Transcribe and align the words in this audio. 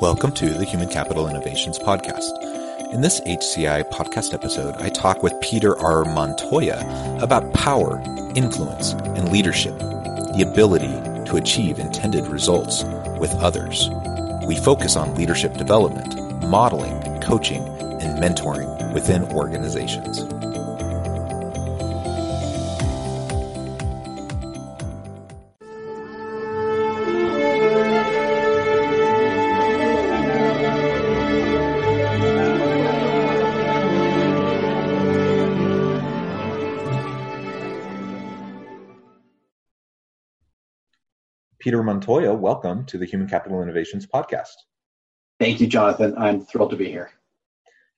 Welcome 0.00 0.32
to 0.32 0.48
the 0.48 0.64
Human 0.64 0.88
Capital 0.88 1.28
Innovations 1.28 1.78
Podcast. 1.78 2.32
In 2.90 3.02
this 3.02 3.20
HCI 3.20 3.90
podcast 3.90 4.32
episode, 4.32 4.74
I 4.76 4.88
talk 4.88 5.22
with 5.22 5.38
Peter 5.42 5.78
R. 5.78 6.06
Montoya 6.06 7.18
about 7.20 7.52
power, 7.52 8.02
influence, 8.34 8.92
and 8.92 9.30
leadership, 9.30 9.78
the 9.78 10.46
ability 10.50 10.88
to 11.26 11.36
achieve 11.36 11.78
intended 11.78 12.26
results 12.28 12.82
with 13.18 13.34
others. 13.34 13.90
We 14.46 14.56
focus 14.56 14.96
on 14.96 15.16
leadership 15.16 15.58
development, 15.58 16.16
modeling, 16.48 17.20
coaching, 17.20 17.68
and 18.00 18.18
mentoring 18.18 18.94
within 18.94 19.24
organizations. 19.24 20.22
Peter 41.60 41.82
Montoya, 41.82 42.32
welcome 42.32 42.86
to 42.86 42.96
the 42.96 43.04
Human 43.04 43.28
Capital 43.28 43.62
Innovations 43.62 44.06
Podcast. 44.06 44.54
Thank 45.38 45.60
you, 45.60 45.66
Jonathan. 45.66 46.14
I'm 46.16 46.40
thrilled 46.40 46.70
to 46.70 46.76
be 46.76 46.88
here. 46.88 47.10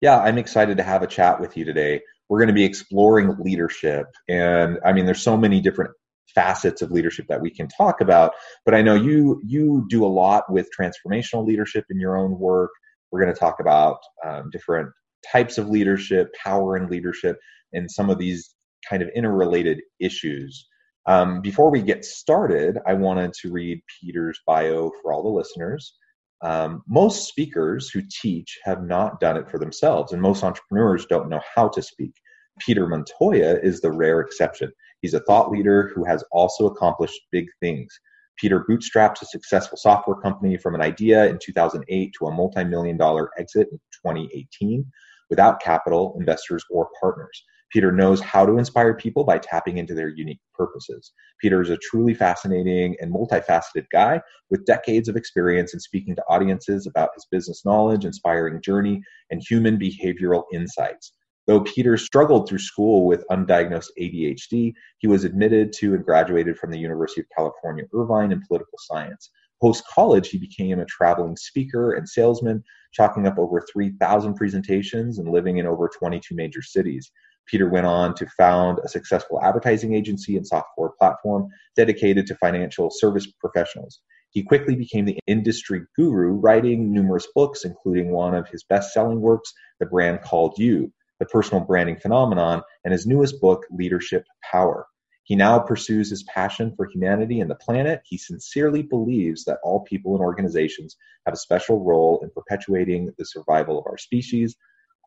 Yeah, 0.00 0.18
I'm 0.18 0.36
excited 0.36 0.76
to 0.78 0.82
have 0.82 1.02
a 1.02 1.06
chat 1.06 1.40
with 1.40 1.56
you 1.56 1.64
today. 1.64 2.00
We're 2.28 2.40
going 2.40 2.48
to 2.48 2.54
be 2.54 2.64
exploring 2.64 3.36
leadership. 3.38 4.06
And 4.28 4.80
I 4.84 4.92
mean, 4.92 5.06
there's 5.06 5.22
so 5.22 5.36
many 5.36 5.60
different 5.60 5.92
facets 6.34 6.82
of 6.82 6.90
leadership 6.90 7.26
that 7.28 7.40
we 7.40 7.50
can 7.50 7.68
talk 7.68 8.00
about, 8.00 8.32
but 8.64 8.74
I 8.74 8.82
know 8.82 8.96
you 8.96 9.40
you 9.44 9.86
do 9.88 10.04
a 10.04 10.08
lot 10.08 10.50
with 10.50 10.68
transformational 10.76 11.46
leadership 11.46 11.84
in 11.88 12.00
your 12.00 12.16
own 12.16 12.36
work. 12.40 12.70
We're 13.12 13.22
going 13.22 13.32
to 13.32 13.38
talk 13.38 13.60
about 13.60 13.98
um, 14.26 14.50
different 14.50 14.90
types 15.30 15.56
of 15.56 15.68
leadership, 15.68 16.34
power 16.34 16.74
and 16.74 16.90
leadership, 16.90 17.38
and 17.72 17.88
some 17.88 18.10
of 18.10 18.18
these 18.18 18.56
kind 18.88 19.04
of 19.04 19.10
interrelated 19.14 19.82
issues. 20.00 20.66
Um, 21.06 21.40
before 21.40 21.70
we 21.70 21.82
get 21.82 22.04
started, 22.04 22.78
I 22.86 22.94
wanted 22.94 23.32
to 23.34 23.50
read 23.50 23.82
Peter's 24.00 24.40
bio 24.46 24.92
for 25.02 25.12
all 25.12 25.22
the 25.22 25.28
listeners. 25.28 25.94
Um, 26.42 26.82
most 26.88 27.28
speakers 27.28 27.88
who 27.88 28.02
teach 28.22 28.58
have 28.64 28.82
not 28.82 29.20
done 29.20 29.36
it 29.36 29.50
for 29.50 29.58
themselves, 29.58 30.12
and 30.12 30.20
most 30.20 30.42
entrepreneurs 30.42 31.06
don't 31.06 31.28
know 31.28 31.40
how 31.54 31.68
to 31.68 31.82
speak. 31.82 32.14
Peter 32.60 32.86
Montoya 32.86 33.58
is 33.62 33.80
the 33.80 33.90
rare 33.90 34.20
exception. 34.20 34.70
He's 35.00 35.14
a 35.14 35.20
thought 35.20 35.50
leader 35.50 35.90
who 35.94 36.04
has 36.04 36.22
also 36.30 36.66
accomplished 36.66 37.20
big 37.30 37.46
things. 37.60 37.92
Peter 38.36 38.64
bootstrapped 38.68 39.22
a 39.22 39.26
successful 39.26 39.78
software 39.78 40.16
company 40.16 40.56
from 40.56 40.74
an 40.74 40.80
idea 40.80 41.26
in 41.26 41.38
2008 41.40 42.12
to 42.18 42.26
a 42.26 42.34
multi 42.34 42.64
million 42.64 42.96
dollar 42.96 43.30
exit 43.38 43.68
in 43.70 43.78
2018 44.04 44.84
without 45.30 45.62
capital, 45.62 46.14
investors, 46.18 46.64
or 46.70 46.88
partners. 47.00 47.44
Peter 47.72 47.90
knows 47.90 48.20
how 48.20 48.44
to 48.44 48.58
inspire 48.58 48.94
people 48.94 49.24
by 49.24 49.38
tapping 49.38 49.78
into 49.78 49.94
their 49.94 50.08
unique 50.08 50.40
purposes. 50.54 51.12
Peter 51.40 51.62
is 51.62 51.70
a 51.70 51.78
truly 51.78 52.12
fascinating 52.12 52.96
and 53.00 53.12
multifaceted 53.12 53.86
guy 53.90 54.20
with 54.50 54.66
decades 54.66 55.08
of 55.08 55.16
experience 55.16 55.72
in 55.72 55.80
speaking 55.80 56.14
to 56.14 56.24
audiences 56.28 56.86
about 56.86 57.10
his 57.14 57.26
business 57.30 57.64
knowledge, 57.64 58.04
inspiring 58.04 58.60
journey, 58.62 59.00
and 59.30 59.42
human 59.48 59.78
behavioral 59.78 60.44
insights. 60.52 61.12
Though 61.46 61.62
Peter 61.62 61.96
struggled 61.96 62.48
through 62.48 62.58
school 62.58 63.06
with 63.06 63.24
undiagnosed 63.30 63.90
ADHD, 63.98 64.74
he 64.98 65.08
was 65.08 65.24
admitted 65.24 65.72
to 65.78 65.94
and 65.94 66.04
graduated 66.04 66.56
from 66.56 66.70
the 66.70 66.78
University 66.78 67.20
of 67.22 67.26
California, 67.36 67.84
Irvine 67.92 68.30
in 68.30 68.42
political 68.46 68.78
science. 68.78 69.30
Post 69.60 69.84
college, 69.88 70.28
he 70.28 70.38
became 70.38 70.78
a 70.78 70.84
traveling 70.86 71.36
speaker 71.36 71.94
and 71.94 72.08
salesman, 72.08 72.62
chalking 72.92 73.26
up 73.26 73.38
over 73.38 73.64
3,000 73.72 74.34
presentations 74.34 75.18
and 75.18 75.28
living 75.28 75.58
in 75.58 75.66
over 75.66 75.88
22 75.88 76.34
major 76.34 76.62
cities. 76.62 77.10
Peter 77.52 77.68
went 77.68 77.84
on 77.84 78.14
to 78.14 78.26
found 78.30 78.78
a 78.82 78.88
successful 78.88 79.38
advertising 79.42 79.92
agency 79.94 80.38
and 80.38 80.46
software 80.46 80.88
platform 80.98 81.48
dedicated 81.76 82.26
to 82.26 82.34
financial 82.36 82.90
service 82.90 83.26
professionals. 83.26 84.00
He 84.30 84.42
quickly 84.42 84.74
became 84.74 85.04
the 85.04 85.18
industry 85.26 85.82
guru, 85.94 86.30
writing 86.30 86.90
numerous 86.90 87.28
books, 87.34 87.66
including 87.66 88.10
one 88.10 88.34
of 88.34 88.48
his 88.48 88.64
best 88.64 88.94
selling 88.94 89.20
works, 89.20 89.52
The 89.80 89.86
Brand 89.86 90.22
Called 90.22 90.54
You, 90.56 90.90
The 91.20 91.26
Personal 91.26 91.62
Branding 91.62 91.98
Phenomenon, 91.98 92.62
and 92.86 92.92
his 92.92 93.06
newest 93.06 93.38
book, 93.38 93.66
Leadership 93.70 94.24
Power. 94.50 94.86
He 95.24 95.36
now 95.36 95.58
pursues 95.58 96.08
his 96.08 96.22
passion 96.22 96.72
for 96.74 96.86
humanity 96.86 97.40
and 97.40 97.50
the 97.50 97.54
planet. 97.54 98.00
He 98.06 98.16
sincerely 98.16 98.82
believes 98.82 99.44
that 99.44 99.58
all 99.62 99.80
people 99.80 100.14
and 100.14 100.22
organizations 100.22 100.96
have 101.26 101.34
a 101.34 101.38
special 101.38 101.84
role 101.84 102.20
in 102.22 102.30
perpetuating 102.30 103.12
the 103.18 103.26
survival 103.26 103.78
of 103.78 103.84
our 103.86 103.98
species, 103.98 104.56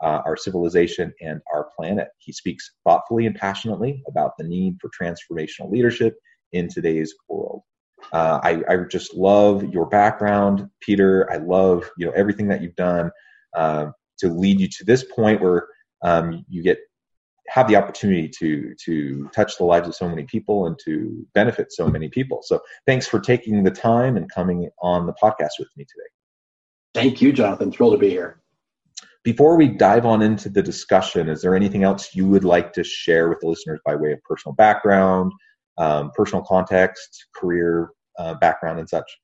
uh, 0.04 0.22
our 0.26 0.36
civilization, 0.36 1.14
and 1.22 1.42
our 1.54 1.70
planet. 1.78 2.10
He 2.18 2.32
speaks 2.34 2.74
thoughtfully 2.84 3.26
and 3.26 3.36
passionately 3.36 4.04
about 4.08 4.32
the 4.38 4.44
need 4.44 4.78
for 4.82 4.90
transformational 4.90 5.72
leadership 5.72 6.16
in 6.52 6.68
today's 6.68 7.14
world. 7.30 7.62
Uh, 8.12 8.40
I, 8.44 8.62
I, 8.70 8.78
just 8.90 9.16
love 9.16 9.64
your 9.74 9.88
background, 9.88 10.70
Peter. 10.82 11.32
I 11.32 11.38
love 11.38 11.90
you 11.98 12.06
know 12.06 12.12
everything 12.12 12.48
that 12.50 12.62
you've 12.62 12.76
done 12.76 13.10
uh, 13.56 13.88
to 14.20 14.28
lead 14.28 14.60
you 14.60 14.68
to 14.68 14.86
this 14.86 15.04
point 15.04 15.42
where 15.42 15.68
um, 16.04 16.46
you 16.50 16.62
get 16.62 16.78
have 17.48 17.68
the 17.68 17.76
opportunity 17.76 18.28
to 18.40 18.76
to 18.84 19.30
touch 19.34 19.58
the 19.58 19.64
lives 19.64 19.88
of 19.88 19.96
so 19.96 20.10
many 20.10 20.24
people 20.24 20.68
and 20.68 20.78
to 20.86 21.26
benefit 21.34 21.72
so 21.72 21.88
many 21.88 22.10
people. 22.10 22.42
So 22.44 22.60
thanks 22.86 23.08
for 23.08 23.20
taking 23.20 23.64
the 23.64 23.72
time 23.72 24.18
and 24.18 24.32
coming 24.32 24.70
on 24.82 25.06
the 25.06 25.14
podcast 25.14 25.52
with 25.60 25.70
me 25.78 25.86
today. 25.86 26.10
Thank 26.94 27.22
you, 27.22 27.34
Jonathan. 27.34 27.72
Thrilled 27.72 27.94
to 27.94 27.98
be 27.98 28.10
here. 28.10 28.42
Before 29.26 29.58
we 29.58 29.68
dive 29.68 30.06
on 30.06 30.22
into 30.22 30.50
the 30.50 30.62
discussion, 30.62 31.30
is 31.30 31.42
there 31.42 31.56
anything 31.56 31.82
else 31.82 32.14
you 32.14 32.28
would 32.28 32.44
like 32.44 32.72
to 32.74 32.84
share 32.84 33.28
with 33.28 33.40
the 33.40 33.48
listeners 33.48 33.80
by 33.84 33.96
way 33.96 34.12
of 34.12 34.22
personal 34.22 34.54
background, 34.54 35.32
um, 35.80 36.12
personal 36.14 36.46
context, 36.46 37.26
career 37.36 37.90
uh, 38.20 38.36
background, 38.36 38.78
and 38.78 38.88
such? 38.88 39.18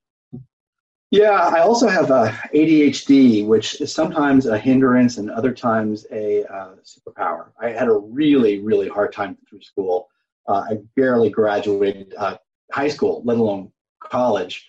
Yeah, 1.11 1.51
I 1.53 1.59
also 1.59 1.87
have 1.87 2.09
uh, 2.09 2.31
ADHD, 2.51 3.45
which 3.45 3.79
is 3.79 3.93
sometimes 3.93 4.47
a 4.47 4.57
hindrance 4.57 5.19
and 5.19 5.29
other 5.29 5.53
times 5.53 6.07
a 6.11 6.45
uh, 6.45 6.75
superpower. 6.83 7.51
I 7.61 7.69
had 7.69 7.87
a 7.87 7.93
really, 7.93 8.57
really 8.59 8.89
hard 8.89 9.13
time 9.13 9.37
through 9.47 9.61
school. 9.61 10.07
Uh, 10.47 10.63
I 10.67 10.77
barely 10.95 11.29
graduated 11.29 12.15
uh, 12.17 12.37
high 12.71 12.87
school, 12.87 13.21
let 13.23 13.37
alone 13.37 13.71
college. 13.99 14.65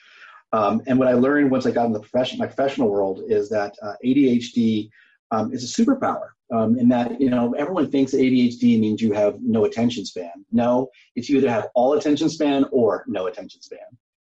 Um, 0.52 0.82
and 0.86 0.98
what 0.98 1.08
I 1.08 1.14
learned 1.14 1.50
once 1.50 1.64
I 1.64 1.70
got 1.70 1.86
in 1.86 1.92
the 1.92 2.00
profession, 2.00 2.38
my 2.38 2.46
professional 2.46 2.90
world 2.90 3.22
is 3.28 3.48
that 3.48 3.74
uh, 3.80 3.94
ADHD 4.04 4.90
um, 5.32 5.52
is 5.52 5.64
a 5.64 5.82
superpower 5.82 6.28
um, 6.52 6.78
in 6.78 6.88
that 6.90 7.20
you 7.20 7.30
know 7.30 7.54
everyone 7.54 7.90
thinks 7.90 8.12
ADHD 8.12 8.78
means 8.78 9.00
you 9.00 9.12
have 9.12 9.40
no 9.40 9.64
attention 9.64 10.04
span. 10.04 10.44
No, 10.52 10.88
it's 11.16 11.28
you 11.28 11.38
either 11.38 11.50
have 11.50 11.68
all 11.74 11.94
attention 11.94 12.28
span 12.28 12.66
or 12.70 13.04
no 13.08 13.26
attention 13.26 13.60
span. 13.62 13.80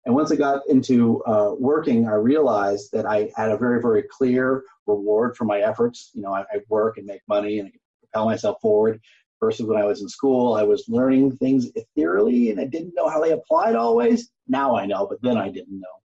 And 0.06 0.16
once 0.16 0.32
I 0.32 0.36
got 0.36 0.62
into 0.68 1.24
uh, 1.26 1.54
working, 1.60 2.08
I 2.08 2.14
realized 2.14 2.92
that 2.94 3.06
I 3.06 3.32
had 3.36 3.52
a 3.52 3.58
very 3.58 3.82
very 3.82 4.04
clear 4.04 4.64
reward 4.86 5.36
for 5.36 5.46
my 5.46 5.60
efforts. 5.60 6.12
You 6.14 6.22
know, 6.22 6.34
I, 6.34 6.42
I 6.42 6.60
work 6.70 6.98
and 6.98 7.06
make 7.06 7.22
money 7.28 7.60
and 7.60 7.72
propel 8.00 8.26
myself 8.26 8.62
forward. 8.62 9.02
Versus 9.40 9.66
when 9.66 9.82
I 9.82 9.86
was 9.86 10.04
in 10.04 10.08
school, 10.08 10.54
I 10.54 10.62
was 10.62 10.86
learning 10.88 11.36
things 11.38 11.72
ethereally 11.74 12.52
and 12.52 12.60
I 12.60 12.66
didn't 12.66 12.94
know 12.96 13.10
how 13.10 13.20
they 13.20 13.32
applied 13.32 13.76
always. 13.76 14.30
Now 14.48 14.76
I 14.76 14.86
know, 14.86 15.08
but 15.08 15.20
then 15.24 15.36
I 15.36 15.50
didn't 15.50 15.80
know. 15.80 16.02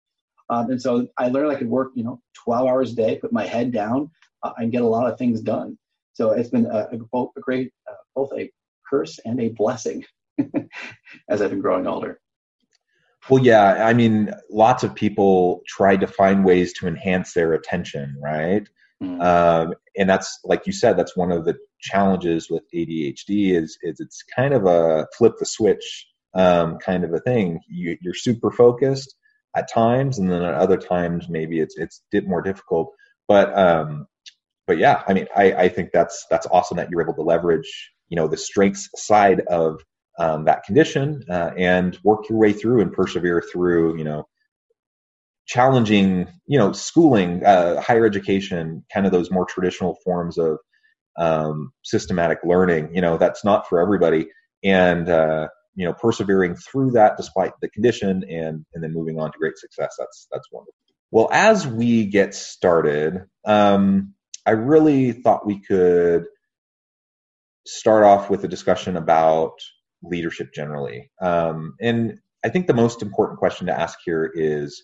Um, 0.56 0.69
and 0.69 0.79
so 0.79 1.07
I 1.17 1.29
learned 1.29 1.51
I 1.51 1.56
could 1.56 1.67
work, 1.67 1.94
you 1.95 2.03
know, 2.03 2.21
12 2.35 2.67
hours 2.67 2.91
a 2.91 2.95
day, 2.95 3.17
put 3.17 3.33
my 3.33 3.47
head 3.47 3.71
down, 3.71 4.12
and 4.57 4.71
get 4.71 4.81
a 4.81 4.87
lot 4.87 5.11
of 5.11 5.17
things 5.17 5.41
done. 5.41 5.77
So 6.13 6.31
it's 6.31 6.49
been 6.49 6.65
a, 6.65 6.87
a, 6.91 6.97
both 7.11 7.31
a 7.37 7.39
great, 7.39 7.71
uh, 7.89 7.95
both 8.15 8.31
a 8.37 8.51
curse 8.89 9.19
and 9.25 9.39
a 9.39 9.49
blessing 9.49 10.03
as 11.29 11.41
I've 11.41 11.49
been 11.49 11.61
growing 11.61 11.87
older. 11.87 12.19
Well, 13.29 13.43
yeah, 13.43 13.85
I 13.85 13.93
mean, 13.93 14.31
lots 14.51 14.83
of 14.83 14.93
people 14.95 15.61
try 15.67 15.95
to 15.95 16.07
find 16.07 16.43
ways 16.43 16.73
to 16.73 16.87
enhance 16.87 17.33
their 17.33 17.53
attention, 17.53 18.15
right? 18.21 18.67
Mm-hmm. 19.01 19.21
Um, 19.21 19.73
and 19.97 20.09
that's 20.09 20.39
like 20.43 20.67
you 20.67 20.73
said, 20.73 20.97
that's 20.97 21.15
one 21.15 21.31
of 21.31 21.45
the 21.45 21.57
challenges 21.79 22.49
with 22.49 22.63
ADHD 22.73 23.55
is 23.55 23.77
is 23.81 23.99
it's 23.99 24.23
kind 24.35 24.53
of 24.53 24.65
a 24.65 25.07
flip 25.17 25.33
the 25.39 25.45
switch 25.45 26.05
um, 26.33 26.77
kind 26.79 27.03
of 27.03 27.13
a 27.13 27.19
thing. 27.19 27.59
You, 27.69 27.97
you're 28.01 28.13
super 28.13 28.51
focused, 28.51 29.15
at 29.55 29.71
times, 29.71 30.19
and 30.19 30.31
then 30.31 30.41
at 30.41 30.55
other 30.55 30.77
times 30.77 31.29
maybe 31.29 31.59
it's 31.59 31.75
it's 31.77 32.01
more 32.25 32.41
difficult. 32.41 32.93
But 33.27 33.57
um, 33.57 34.07
but 34.68 34.77
yeah, 34.77 35.04
I 35.07 35.13
mean, 35.13 35.27
I, 35.36 35.54
I 35.54 35.69
think 35.69 35.89
that's 35.92 36.25
that's 36.30 36.48
awesome 36.48 36.77
that 36.77 36.89
you're 36.89 37.01
able 37.01 37.15
to 37.15 37.21
leverage 37.21 37.92
you 38.10 38.15
know 38.15 38.27
the 38.27 38.38
strengths 38.38 38.89
side 38.95 39.42
of 39.50 39.81
um, 40.19 40.45
that 40.45 40.63
condition 40.63 41.24
uh, 41.30 41.51
and 41.57 41.98
work 42.04 42.30
your 42.30 42.38
way 42.38 42.54
through 42.54 42.81
and 42.81 42.94
persevere 42.94 43.44
through 43.51 43.98
you 43.98 44.04
know 44.04 44.27
challenging 45.48 46.27
you 46.45 46.57
know 46.60 46.71
schooling 46.71 47.44
uh, 47.44 47.81
higher 47.81 48.06
education 48.06 48.86
kind 48.94 49.06
of 49.06 49.12
those 49.12 49.31
more 49.31 49.45
traditional 49.45 49.98
forms 50.04 50.38
of 50.38 50.60
um, 51.18 51.71
systematic 51.83 52.39
learning 52.44 52.94
you 52.94 53.01
know 53.01 53.18
that's 53.18 53.44
not 53.44 53.68
for 53.68 53.81
everybody. 53.81 54.27
And 54.63 55.10
uh, 55.10 55.48
you 55.75 55.86
know 55.86 55.94
persevering 55.94 56.56
through 56.56 56.92
that 56.92 57.18
despite 57.18 57.54
the 57.62 57.69
condition 57.69 58.24
and 58.30 58.65
and 58.74 58.83
then 58.83 58.94
moving 58.94 59.19
on 59.19 59.31
to 59.31 59.38
great 59.39 59.57
success 59.57 59.95
that's 59.98 60.27
that's 60.31 60.48
wonderful. 60.51 60.75
Well 61.10 61.30
as 61.31 61.68
we 61.68 62.06
get 62.06 62.36
started 62.36 63.25
um, 63.44 64.13
i 64.45 64.51
really 64.51 65.11
thought 65.11 65.45
we 65.45 65.59
could 65.59 66.25
start 67.65 68.03
off 68.03 68.29
with 68.29 68.43
a 68.43 68.47
discussion 68.47 68.97
about 68.97 69.53
leadership 70.03 70.53
generally. 70.53 71.09
Um, 71.21 71.75
and 71.81 72.19
i 72.43 72.49
think 72.49 72.67
the 72.67 72.73
most 72.73 73.01
important 73.01 73.39
question 73.39 73.67
to 73.67 73.79
ask 73.79 73.99
here 74.05 74.31
is 74.35 74.83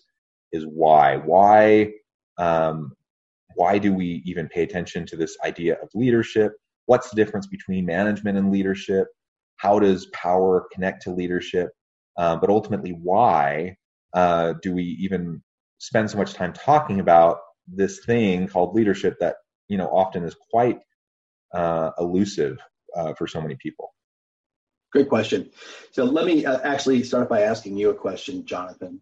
is 0.52 0.64
why? 0.64 1.16
Why 1.16 1.92
um, 2.38 2.92
why 3.54 3.78
do 3.78 3.92
we 3.92 4.22
even 4.24 4.48
pay 4.48 4.62
attention 4.62 5.04
to 5.06 5.16
this 5.16 5.36
idea 5.44 5.74
of 5.82 5.88
leadership? 5.94 6.52
What's 6.86 7.10
the 7.10 7.16
difference 7.16 7.46
between 7.46 7.84
management 7.84 8.38
and 8.38 8.50
leadership? 8.50 9.08
How 9.56 9.78
does 9.78 10.06
power 10.06 10.66
connect 10.72 11.02
to 11.02 11.10
leadership? 11.10 11.70
Uh, 12.16 12.36
but 12.36 12.50
ultimately 12.50 12.92
why 12.92 13.76
uh, 14.14 14.54
do 14.62 14.72
we 14.72 14.82
even 15.00 15.42
spend 15.78 16.10
so 16.10 16.18
much 16.18 16.34
time 16.34 16.52
talking 16.52 17.00
about 17.00 17.38
this 17.68 18.04
thing 18.04 18.48
called 18.48 18.74
leadership 18.74 19.16
that 19.20 19.36
you 19.70 19.78
know 19.78 19.88
often 19.88 20.24
is 20.24 20.36
quite 20.50 20.80
uh, 21.54 21.90
elusive 21.98 22.58
uh, 22.94 23.14
for 23.14 23.26
so 23.26 23.40
many 23.40 23.56
people 23.56 23.94
great 24.92 25.08
question 25.08 25.48
so 25.92 26.04
let 26.04 26.26
me 26.26 26.44
uh, 26.44 26.60
actually 26.62 27.02
start 27.02 27.28
by 27.28 27.42
asking 27.42 27.76
you 27.76 27.90
a 27.90 27.94
question 27.94 28.44
jonathan 28.44 29.00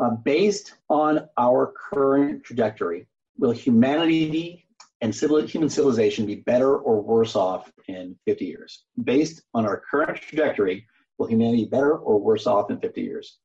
uh, 0.00 0.10
based 0.10 0.74
on 0.88 1.28
our 1.36 1.72
current 1.92 2.42
trajectory 2.42 3.06
will 3.38 3.52
humanity 3.52 4.64
and 5.00 5.14
civil, 5.14 5.40
human 5.42 5.70
civilization 5.70 6.26
be 6.26 6.36
better 6.36 6.76
or 6.76 7.00
worse 7.00 7.36
off 7.36 7.70
in 7.86 8.16
50 8.26 8.44
years? 8.44 8.84
Based 9.02 9.42
on 9.54 9.64
our 9.64 9.82
current 9.90 10.20
trajectory, 10.20 10.86
will 11.18 11.26
humanity 11.26 11.64
be 11.64 11.70
better 11.70 11.96
or 11.96 12.20
worse 12.20 12.46
off 12.46 12.70
in 12.70 12.80
50 12.80 13.00
years? 13.00 13.38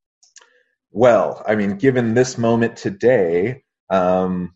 Well, 0.92 1.44
I 1.48 1.56
mean, 1.56 1.78
given 1.78 2.14
this 2.14 2.38
moment 2.38 2.78
today, 2.78 3.64
um, 3.90 4.54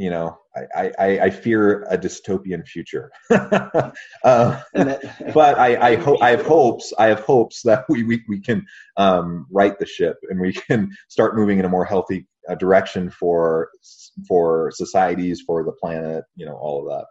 you 0.00 0.08
know, 0.08 0.38
I, 0.74 0.92
I, 0.98 1.20
I, 1.24 1.30
fear 1.30 1.82
a 1.90 1.98
dystopian 1.98 2.66
future. 2.66 3.12
uh, 3.30 3.92
but 4.74 5.58
I, 5.58 5.90
I 5.90 5.96
hope 5.96 6.22
I 6.22 6.30
have 6.30 6.46
hopes. 6.46 6.94
I 6.98 7.08
have 7.08 7.20
hopes 7.20 7.60
that 7.64 7.84
we 7.90 8.02
we, 8.04 8.24
we 8.26 8.40
can 8.40 8.64
um, 8.96 9.46
right 9.52 9.78
the 9.78 9.84
ship 9.84 10.16
and 10.30 10.40
we 10.40 10.54
can 10.54 10.90
start 11.10 11.36
moving 11.36 11.58
in 11.58 11.66
a 11.66 11.68
more 11.68 11.84
healthy 11.84 12.26
uh, 12.48 12.54
direction 12.54 13.10
for 13.10 13.68
for 14.26 14.70
societies, 14.74 15.42
for 15.46 15.64
the 15.64 15.72
planet. 15.72 16.24
You 16.34 16.46
know, 16.46 16.56
all 16.56 16.80
of 16.80 16.86
that. 16.88 17.04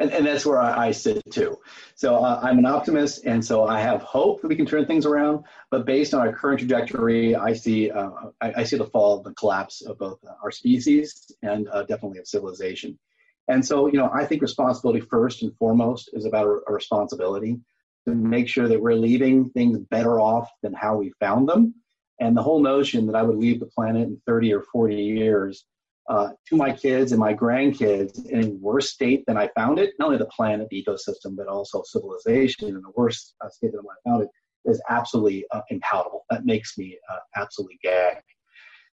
And, 0.00 0.10
and 0.12 0.26
that's 0.26 0.44
where 0.44 0.60
I, 0.60 0.88
I 0.88 0.90
sit 0.90 1.22
too. 1.30 1.58
So 1.94 2.16
uh, 2.16 2.40
I'm 2.42 2.58
an 2.58 2.66
optimist, 2.66 3.24
and 3.24 3.44
so 3.44 3.66
I 3.66 3.80
have 3.80 4.02
hope 4.02 4.42
that 4.42 4.48
we 4.48 4.56
can 4.56 4.66
turn 4.66 4.86
things 4.86 5.06
around. 5.06 5.44
But 5.70 5.86
based 5.86 6.14
on 6.14 6.20
our 6.20 6.32
current 6.32 6.58
trajectory, 6.58 7.36
I 7.36 7.52
see 7.52 7.90
uh, 7.90 8.10
I, 8.40 8.52
I, 8.58 8.64
see 8.64 8.76
the 8.76 8.86
fall, 8.86 9.22
the 9.22 9.32
collapse 9.34 9.82
of 9.82 9.98
both 9.98 10.18
our 10.42 10.50
species 10.50 11.30
and 11.42 11.68
uh, 11.68 11.82
definitely 11.82 12.18
of 12.18 12.26
civilization. 12.26 12.98
And 13.48 13.64
so, 13.64 13.86
you 13.86 13.98
know, 13.98 14.10
I 14.12 14.24
think 14.24 14.42
responsibility 14.42 15.00
first 15.00 15.42
and 15.42 15.54
foremost 15.56 16.10
is 16.12 16.24
about 16.24 16.46
a, 16.46 16.60
a 16.68 16.72
responsibility 16.72 17.60
to 18.06 18.14
make 18.14 18.48
sure 18.48 18.68
that 18.68 18.80
we're 18.80 18.94
leaving 18.94 19.50
things 19.50 19.78
better 19.78 20.20
off 20.20 20.50
than 20.62 20.72
how 20.72 20.96
we 20.96 21.12
found 21.20 21.48
them. 21.48 21.74
And 22.20 22.36
the 22.36 22.42
whole 22.42 22.62
notion 22.62 23.06
that 23.06 23.16
I 23.16 23.22
would 23.22 23.36
leave 23.36 23.60
the 23.60 23.66
planet 23.66 24.08
in 24.08 24.20
30 24.26 24.54
or 24.54 24.62
40 24.62 24.94
years 24.94 25.64
uh, 26.08 26.30
to 26.48 26.56
my 26.56 26.72
kids 26.72 27.12
and 27.12 27.20
my 27.20 27.32
grandkids 27.32 28.26
in 28.26 28.44
a 28.44 28.50
worse 28.50 28.90
state 28.90 29.24
than 29.26 29.36
I 29.36 29.48
found 29.56 29.78
it, 29.78 29.94
not 29.98 30.06
only 30.06 30.18
the 30.18 30.26
planet, 30.26 30.68
the 30.70 30.84
ecosystem, 30.84 31.36
but 31.36 31.48
also 31.48 31.82
civilization 31.84 32.68
in 32.68 32.76
a 32.76 32.90
worse 32.96 33.34
uh, 33.42 33.48
state 33.48 33.72
than 33.72 33.80
I 33.80 34.08
found 34.08 34.22
it, 34.22 34.28
is 34.66 34.82
absolutely 34.88 35.44
uh, 35.50 35.62
impalpable. 35.70 36.24
That 36.30 36.44
makes 36.44 36.76
me 36.76 36.98
uh, 37.10 37.18
absolutely 37.36 37.78
gag. 37.82 38.16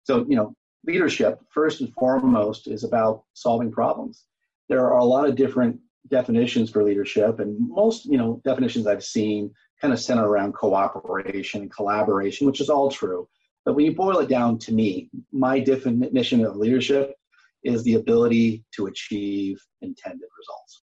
So, 0.03 0.25
you 0.27 0.35
know, 0.35 0.53
leadership, 0.85 1.39
first 1.49 1.81
and 1.81 1.93
foremost, 1.93 2.67
is 2.67 2.83
about 2.83 3.23
solving 3.33 3.71
problems. 3.71 4.25
There 4.69 4.85
are 4.85 4.97
a 4.97 5.05
lot 5.05 5.27
of 5.27 5.35
different 5.35 5.79
definitions 6.07 6.69
for 6.69 6.83
leadership, 6.83 7.39
and 7.39 7.57
most, 7.59 8.05
you 8.05 8.17
know, 8.17 8.41
definitions 8.43 8.87
I've 8.87 9.03
seen 9.03 9.53
kind 9.81 9.93
of 9.93 9.99
center 9.99 10.25
around 10.25 10.53
cooperation 10.53 11.61
and 11.61 11.73
collaboration, 11.73 12.47
which 12.47 12.61
is 12.61 12.69
all 12.69 12.89
true. 12.89 13.27
But 13.65 13.75
when 13.75 13.85
you 13.85 13.95
boil 13.95 14.19
it 14.19 14.29
down 14.29 14.57
to 14.59 14.73
me, 14.73 15.09
my 15.31 15.59
definition 15.59 16.45
of 16.45 16.55
leadership 16.55 17.15
is 17.63 17.83
the 17.83 17.95
ability 17.95 18.63
to 18.75 18.87
achieve 18.87 19.61
intended 19.81 20.27
results. 20.37 20.83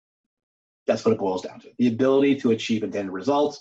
That's 0.87 1.05
what 1.05 1.13
it 1.13 1.19
boils 1.19 1.43
down 1.43 1.61
to 1.61 1.69
the 1.79 1.89
ability 1.89 2.37
to 2.37 2.53
achieve 2.53 2.83
intended 2.83 3.13
results. 3.13 3.61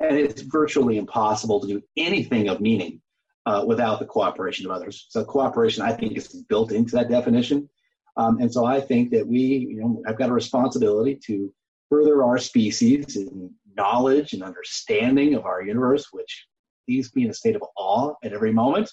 And 0.00 0.16
it's 0.16 0.42
virtually 0.42 0.98
impossible 0.98 1.60
to 1.60 1.66
do 1.66 1.82
anything 1.96 2.48
of 2.48 2.60
meaning 2.60 3.00
uh, 3.46 3.64
without 3.66 3.98
the 3.98 4.06
cooperation 4.06 4.66
of 4.66 4.72
others. 4.72 5.06
So, 5.08 5.24
cooperation, 5.24 5.82
I 5.82 5.92
think, 5.92 6.16
is 6.16 6.28
built 6.48 6.72
into 6.72 6.96
that 6.96 7.10
definition. 7.10 7.68
Um, 8.16 8.38
and 8.40 8.52
so, 8.52 8.64
I 8.64 8.80
think 8.80 9.10
that 9.10 9.26
we, 9.26 9.40
you 9.40 9.80
know, 9.80 10.02
I've 10.06 10.18
got 10.18 10.30
a 10.30 10.34
responsibility 10.34 11.18
to 11.26 11.52
further 11.88 12.22
our 12.22 12.38
species 12.38 13.16
in 13.16 13.50
knowledge 13.76 14.32
and 14.32 14.42
understanding 14.42 15.34
of 15.34 15.44
our 15.44 15.62
universe, 15.62 16.08
which 16.12 16.46
leaves 16.90 17.10
in 17.14 17.30
a 17.30 17.34
state 17.34 17.56
of 17.56 17.62
awe 17.76 18.14
at 18.24 18.32
every 18.32 18.52
moment, 18.52 18.90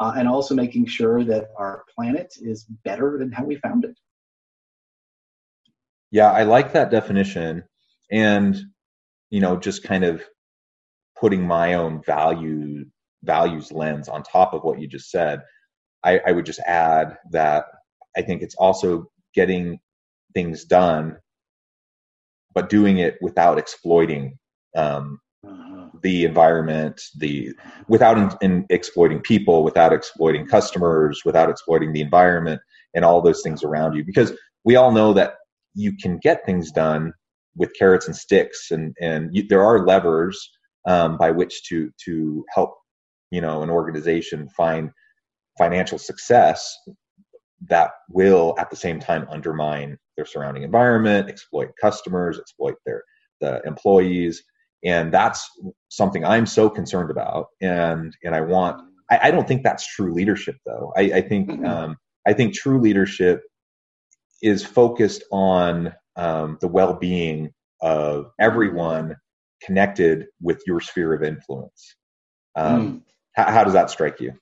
uh, 0.00 0.12
and 0.16 0.28
also 0.28 0.54
making 0.54 0.86
sure 0.86 1.24
that 1.24 1.44
our 1.56 1.84
planet 1.94 2.32
is 2.40 2.64
better 2.84 3.18
than 3.18 3.32
how 3.32 3.44
we 3.44 3.56
found 3.56 3.84
it. 3.84 3.96
Yeah, 6.10 6.30
I 6.30 6.44
like 6.44 6.72
that 6.72 6.90
definition. 6.90 7.64
And, 8.10 8.56
you 9.30 9.40
know, 9.40 9.56
just 9.56 9.82
kind 9.82 10.04
of 10.04 10.22
putting 11.20 11.42
my 11.46 11.74
own 11.74 12.02
value 12.02 12.84
values 13.22 13.72
lens 13.72 14.08
on 14.08 14.22
top 14.22 14.52
of 14.52 14.62
what 14.62 14.78
you 14.78 14.86
just 14.86 15.10
said, 15.10 15.40
I, 16.04 16.20
I 16.26 16.32
would 16.32 16.46
just 16.46 16.60
add 16.60 17.16
that 17.30 17.64
I 18.16 18.22
think 18.22 18.42
it's 18.42 18.54
also 18.54 19.06
getting 19.34 19.80
things 20.34 20.64
done, 20.64 21.16
but 22.54 22.68
doing 22.68 22.98
it 22.98 23.16
without 23.22 23.58
exploiting 23.58 24.38
um, 24.76 25.18
the 26.04 26.24
environment, 26.24 27.00
the 27.16 27.52
without 27.88 28.18
in, 28.18 28.30
in 28.42 28.66
exploiting 28.68 29.20
people, 29.20 29.64
without 29.64 29.92
exploiting 29.92 30.46
customers, 30.46 31.22
without 31.24 31.48
exploiting 31.48 31.92
the 31.92 32.02
environment, 32.02 32.60
and 32.94 33.04
all 33.04 33.22
those 33.22 33.40
things 33.42 33.64
around 33.64 33.96
you. 33.96 34.04
Because 34.04 34.32
we 34.64 34.76
all 34.76 34.92
know 34.92 35.14
that 35.14 35.36
you 35.74 35.96
can 35.96 36.18
get 36.18 36.44
things 36.44 36.70
done 36.70 37.12
with 37.56 37.72
carrots 37.74 38.06
and 38.06 38.14
sticks, 38.14 38.70
and 38.70 38.94
and 39.00 39.34
you, 39.34 39.48
there 39.48 39.64
are 39.64 39.86
levers 39.86 40.38
um, 40.86 41.16
by 41.16 41.30
which 41.30 41.64
to 41.64 41.90
to 42.04 42.44
help 42.54 42.74
you 43.30 43.40
know 43.40 43.62
an 43.62 43.70
organization 43.70 44.48
find 44.50 44.90
financial 45.56 45.98
success 45.98 46.76
that 47.68 47.92
will 48.10 48.54
at 48.58 48.68
the 48.68 48.76
same 48.76 49.00
time 49.00 49.26
undermine 49.30 49.96
their 50.16 50.26
surrounding 50.26 50.64
environment, 50.64 51.30
exploit 51.30 51.70
customers, 51.80 52.38
exploit 52.38 52.74
their 52.84 53.02
the 53.40 53.62
employees 53.64 54.44
and 54.84 55.12
that's 55.12 55.48
something 55.88 56.24
i'm 56.24 56.46
so 56.46 56.68
concerned 56.68 57.10
about 57.10 57.46
and 57.60 58.16
and 58.22 58.34
i 58.34 58.40
want 58.40 58.80
i, 59.10 59.18
I 59.24 59.30
don't 59.30 59.46
think 59.46 59.62
that's 59.62 59.86
true 59.94 60.12
leadership 60.12 60.56
though 60.66 60.92
i, 60.96 61.02
I 61.02 61.20
think 61.22 61.50
mm-hmm. 61.50 61.66
um, 61.66 61.96
i 62.26 62.32
think 62.32 62.54
true 62.54 62.80
leadership 62.80 63.42
is 64.42 64.64
focused 64.64 65.24
on 65.32 65.94
um, 66.16 66.58
the 66.60 66.68
well-being 66.68 67.50
of 67.80 68.30
everyone 68.38 69.16
connected 69.62 70.26
with 70.40 70.62
your 70.66 70.80
sphere 70.80 71.14
of 71.14 71.22
influence 71.22 71.96
um, 72.56 72.82
mm. 72.82 73.02
how, 73.34 73.50
how 73.50 73.64
does 73.64 73.72
that 73.72 73.90
strike 73.90 74.20
you 74.20 74.32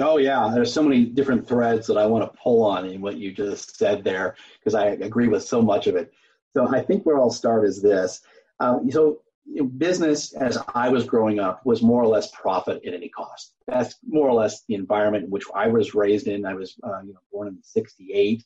Oh 0.00 0.16
yeah, 0.16 0.50
there's 0.54 0.72
so 0.72 0.82
many 0.82 1.04
different 1.04 1.46
threads 1.46 1.86
that 1.86 1.98
I 1.98 2.06
want 2.06 2.24
to 2.24 2.38
pull 2.42 2.64
on 2.64 2.86
in 2.86 3.02
what 3.02 3.18
you 3.18 3.30
just 3.30 3.76
said 3.76 4.02
there 4.02 4.36
because 4.58 4.74
I 4.74 4.86
agree 4.86 5.28
with 5.28 5.44
so 5.44 5.60
much 5.60 5.86
of 5.86 5.96
it. 5.96 6.10
So 6.56 6.66
I 6.66 6.80
think 6.80 7.04
where 7.04 7.18
I'll 7.18 7.30
start 7.30 7.66
is 7.66 7.82
this. 7.82 8.20
Uh, 8.58 8.78
so 8.90 9.20
you 9.44 9.62
know, 9.62 9.68
business 9.68 10.32
as 10.34 10.58
I 10.74 10.88
was 10.88 11.04
growing 11.04 11.40
up 11.40 11.64
was 11.64 11.82
more 11.82 12.02
or 12.02 12.06
less 12.06 12.30
profit 12.30 12.84
at 12.86 12.94
any 12.94 13.08
cost. 13.08 13.54
That's 13.66 13.96
more 14.06 14.28
or 14.28 14.34
less 14.34 14.64
the 14.68 14.74
environment 14.74 15.24
in 15.24 15.30
which 15.30 15.44
I 15.54 15.68
was 15.68 15.94
raised 15.94 16.26
in. 16.26 16.46
I 16.46 16.54
was 16.54 16.76
uh, 16.82 17.00
you 17.02 17.12
know, 17.12 17.20
born 17.32 17.48
in 17.48 17.58
'68 17.62 18.44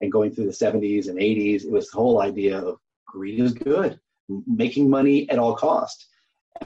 and 0.00 0.12
going 0.12 0.30
through 0.30 0.46
the 0.46 0.52
70s 0.52 1.08
and 1.08 1.18
80s. 1.18 1.64
It 1.64 1.72
was 1.72 1.90
the 1.90 1.96
whole 1.96 2.20
idea 2.20 2.58
of 2.58 2.78
greed 3.06 3.40
is 3.40 3.52
good, 3.52 3.98
making 4.46 4.88
money 4.88 5.28
at 5.30 5.38
all 5.38 5.56
cost. 5.56 6.06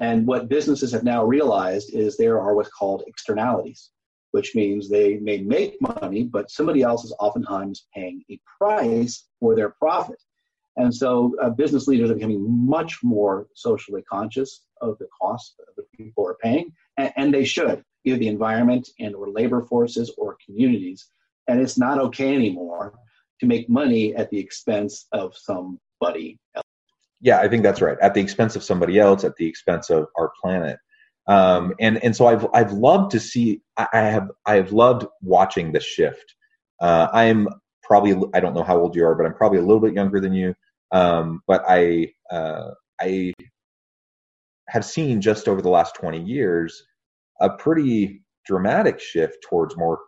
And 0.01 0.27
what 0.27 0.49
businesses 0.49 0.93
have 0.93 1.05
now 1.05 1.25
realized 1.25 1.95
is 1.95 2.17
there 2.17 2.41
are 2.41 2.55
what's 2.55 2.71
called 2.71 3.05
externalities, 3.07 3.91
which 4.33 4.55
means 4.55 4.89
they 4.89 5.19
may 5.19 5.39
make 5.39 5.81
money, 5.81 6.25
but 6.25 6.51
somebody 6.51 6.83
else 6.83 7.05
is 7.05 7.15
oftentimes 7.19 7.87
paying 7.95 8.23
a 8.31 8.41
price 8.59 9.25
for 9.39 9.55
their 9.55 9.71
profit. 9.71 10.21
And 10.77 10.95
so 10.95 11.35
uh, 11.43 11.51
business 11.51 11.87
leaders 11.87 12.11
are 12.11 12.15
becoming 12.15 12.67
much 12.67 12.99
more 13.03 13.47
socially 13.55 14.03
conscious 14.03 14.63
of 14.81 14.97
the 14.99 15.07
cost 15.21 15.55
that 15.77 15.93
people 15.93 16.27
are 16.27 16.37
paying, 16.43 16.73
and, 16.97 17.13
and 17.17 17.35
they 17.35 17.45
should, 17.45 17.85
either 18.05 18.19
the 18.19 18.29
environment 18.29 18.89
and 18.99 19.15
or 19.15 19.31
labor 19.31 19.63
forces 19.63 20.13
or 20.17 20.37
communities. 20.45 21.09
And 21.49 21.61
it's 21.61 21.79
not 21.79 21.99
okay 21.99 22.35
anymore 22.35 22.95
to 23.41 23.47
make 23.47 23.69
money 23.69 24.15
at 24.15 24.31
the 24.31 24.39
expense 24.39 25.07
of 25.13 25.37
somebody 25.37 26.39
else. 26.55 26.65
Yeah, 27.21 27.39
I 27.39 27.49
think 27.49 27.63
that's 27.63 27.81
right. 27.81 27.99
At 28.01 28.15
the 28.15 28.21
expense 28.21 28.57
of 28.57 28.65
somebody 28.65 28.99
else, 28.99 29.25
at 29.25 29.37
the 29.37 29.47
expense 29.47 29.91
of 29.91 30.07
our 30.17 30.33
planet. 30.41 30.79
Um, 31.29 31.75
and 31.79 32.03
and 32.03 32.17
so 32.17 32.27
I've 32.27 32.47
I've 32.53 32.73
loved 32.73 33.13
to 33.13 33.21
see. 33.21 33.61
I 33.77 33.87
have 33.93 34.29
I've 34.45 34.73
loved 34.73 35.07
watching 35.21 35.73
the 35.73 35.81
shift. 35.81 36.35
Uh, 36.81 37.09
I'm 37.13 37.49
probably 37.93 38.17
I 38.33 38.41
don't 38.41 38.55
know 38.55 38.63
how 38.63 38.79
old 38.79 38.97
you 38.97 39.05
are, 39.05 39.15
but 39.15 39.27
I'm 39.27 39.35
probably 39.35 39.59
a 39.59 39.63
little 39.63 39.81
bit 39.81 39.93
younger 39.93 40.19
than 40.19 40.33
you. 40.33 40.55
Um, 40.93 41.43
but 41.47 41.63
I 41.69 42.09
uh, 42.31 42.71
I 42.99 43.35
have 44.69 44.83
seen 44.83 45.21
just 45.21 45.47
over 45.47 45.61
the 45.61 45.69
last 45.69 45.95
20 45.97 46.23
years 46.23 46.83
a 47.43 47.51
pretty 47.51 48.25
dramatic 48.47 48.99
shift 48.99 49.45
towards 49.47 49.77
more 49.77 49.99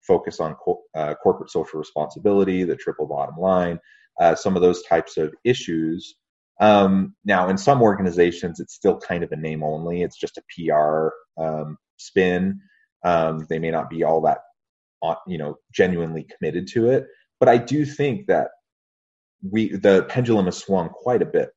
focus 0.00 0.40
on 0.40 0.54
co- 0.54 0.84
uh, 0.94 1.14
corporate 1.22 1.50
social 1.50 1.78
responsibility, 1.78 2.64
the 2.64 2.76
triple 2.76 3.06
bottom 3.06 3.36
line, 3.36 3.78
uh, 4.18 4.34
some 4.34 4.56
of 4.56 4.62
those 4.62 4.82
types 4.84 5.18
of 5.18 5.34
issues. 5.44 6.14
Um, 6.62 7.14
now, 7.26 7.50
in 7.50 7.58
some 7.58 7.82
organizations, 7.82 8.58
it's 8.58 8.72
still 8.72 8.98
kind 8.98 9.22
of 9.22 9.32
a 9.32 9.36
name 9.36 9.62
only. 9.62 10.00
It's 10.00 10.16
just 10.16 10.38
a 10.38 10.42
PR 10.48 11.10
um, 11.42 11.76
spin. 11.98 12.58
Um, 13.04 13.44
they 13.50 13.58
may 13.58 13.70
not 13.70 13.90
be 13.90 14.02
all 14.02 14.22
that, 14.22 14.38
uh, 15.02 15.16
you 15.26 15.36
know, 15.36 15.56
genuinely 15.74 16.26
committed 16.38 16.68
to 16.68 16.88
it. 16.88 17.06
But 17.44 17.52
I 17.52 17.58
do 17.58 17.84
think 17.84 18.28
that 18.28 18.52
we 19.42 19.76
the 19.76 20.06
pendulum 20.08 20.46
has 20.46 20.56
swung 20.56 20.88
quite 20.88 21.20
a 21.20 21.26
bit 21.26 21.50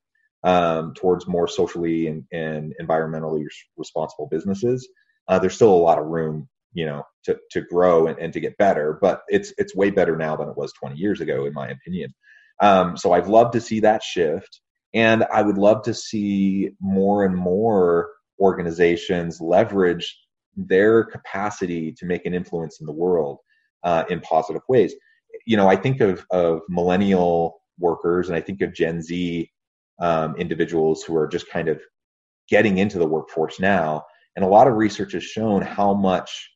um, 0.44 0.92
towards 0.92 1.26
more 1.26 1.48
socially 1.48 2.08
and, 2.08 2.24
and 2.30 2.74
environmentally 2.78 3.44
responsible 3.78 4.28
businesses. 4.30 4.86
Uh, 5.28 5.38
there's 5.38 5.54
still 5.54 5.72
a 5.72 5.86
lot 5.88 5.98
of 5.98 6.04
room, 6.04 6.46
you 6.74 6.84
know, 6.84 7.04
to, 7.24 7.38
to 7.52 7.62
grow 7.62 8.06
and, 8.06 8.18
and 8.18 8.34
to 8.34 8.40
get 8.40 8.58
better, 8.58 8.98
but 9.00 9.22
it's 9.28 9.54
it's 9.56 9.74
way 9.74 9.88
better 9.88 10.14
now 10.14 10.36
than 10.36 10.50
it 10.50 10.58
was 10.58 10.74
20 10.74 10.96
years 10.96 11.22
ago, 11.22 11.46
in 11.46 11.54
my 11.54 11.68
opinion. 11.68 12.12
Um, 12.60 12.98
so 12.98 13.12
I've 13.12 13.28
loved 13.28 13.54
to 13.54 13.60
see 13.62 13.80
that 13.80 14.02
shift, 14.02 14.60
and 14.92 15.24
I 15.32 15.40
would 15.40 15.56
love 15.56 15.84
to 15.84 15.94
see 15.94 16.72
more 16.82 17.24
and 17.24 17.34
more 17.34 18.10
organizations 18.38 19.40
leverage 19.40 20.18
their 20.54 21.04
capacity 21.04 21.92
to 21.92 22.04
make 22.04 22.26
an 22.26 22.34
influence 22.34 22.78
in 22.78 22.86
the 22.86 22.92
world 22.92 23.38
uh, 23.84 24.04
in 24.10 24.20
positive 24.20 24.60
ways. 24.68 24.94
You 25.48 25.56
know, 25.56 25.66
I 25.66 25.76
think 25.76 26.02
of 26.02 26.26
of 26.30 26.60
millennial 26.68 27.62
workers 27.78 28.28
and 28.28 28.36
I 28.36 28.40
think 28.42 28.60
of 28.60 28.74
Gen 28.74 29.00
Z 29.00 29.50
um, 29.98 30.36
individuals 30.36 31.02
who 31.02 31.16
are 31.16 31.26
just 31.26 31.48
kind 31.48 31.68
of 31.68 31.80
getting 32.48 32.78
into 32.78 32.98
the 32.98 33.06
workforce 33.08 33.58
now. 33.58 34.04
And 34.36 34.44
a 34.44 34.48
lot 34.48 34.68
of 34.68 34.74
research 34.74 35.12
has 35.14 35.24
shown 35.24 35.62
how 35.62 35.94
much 35.94 36.50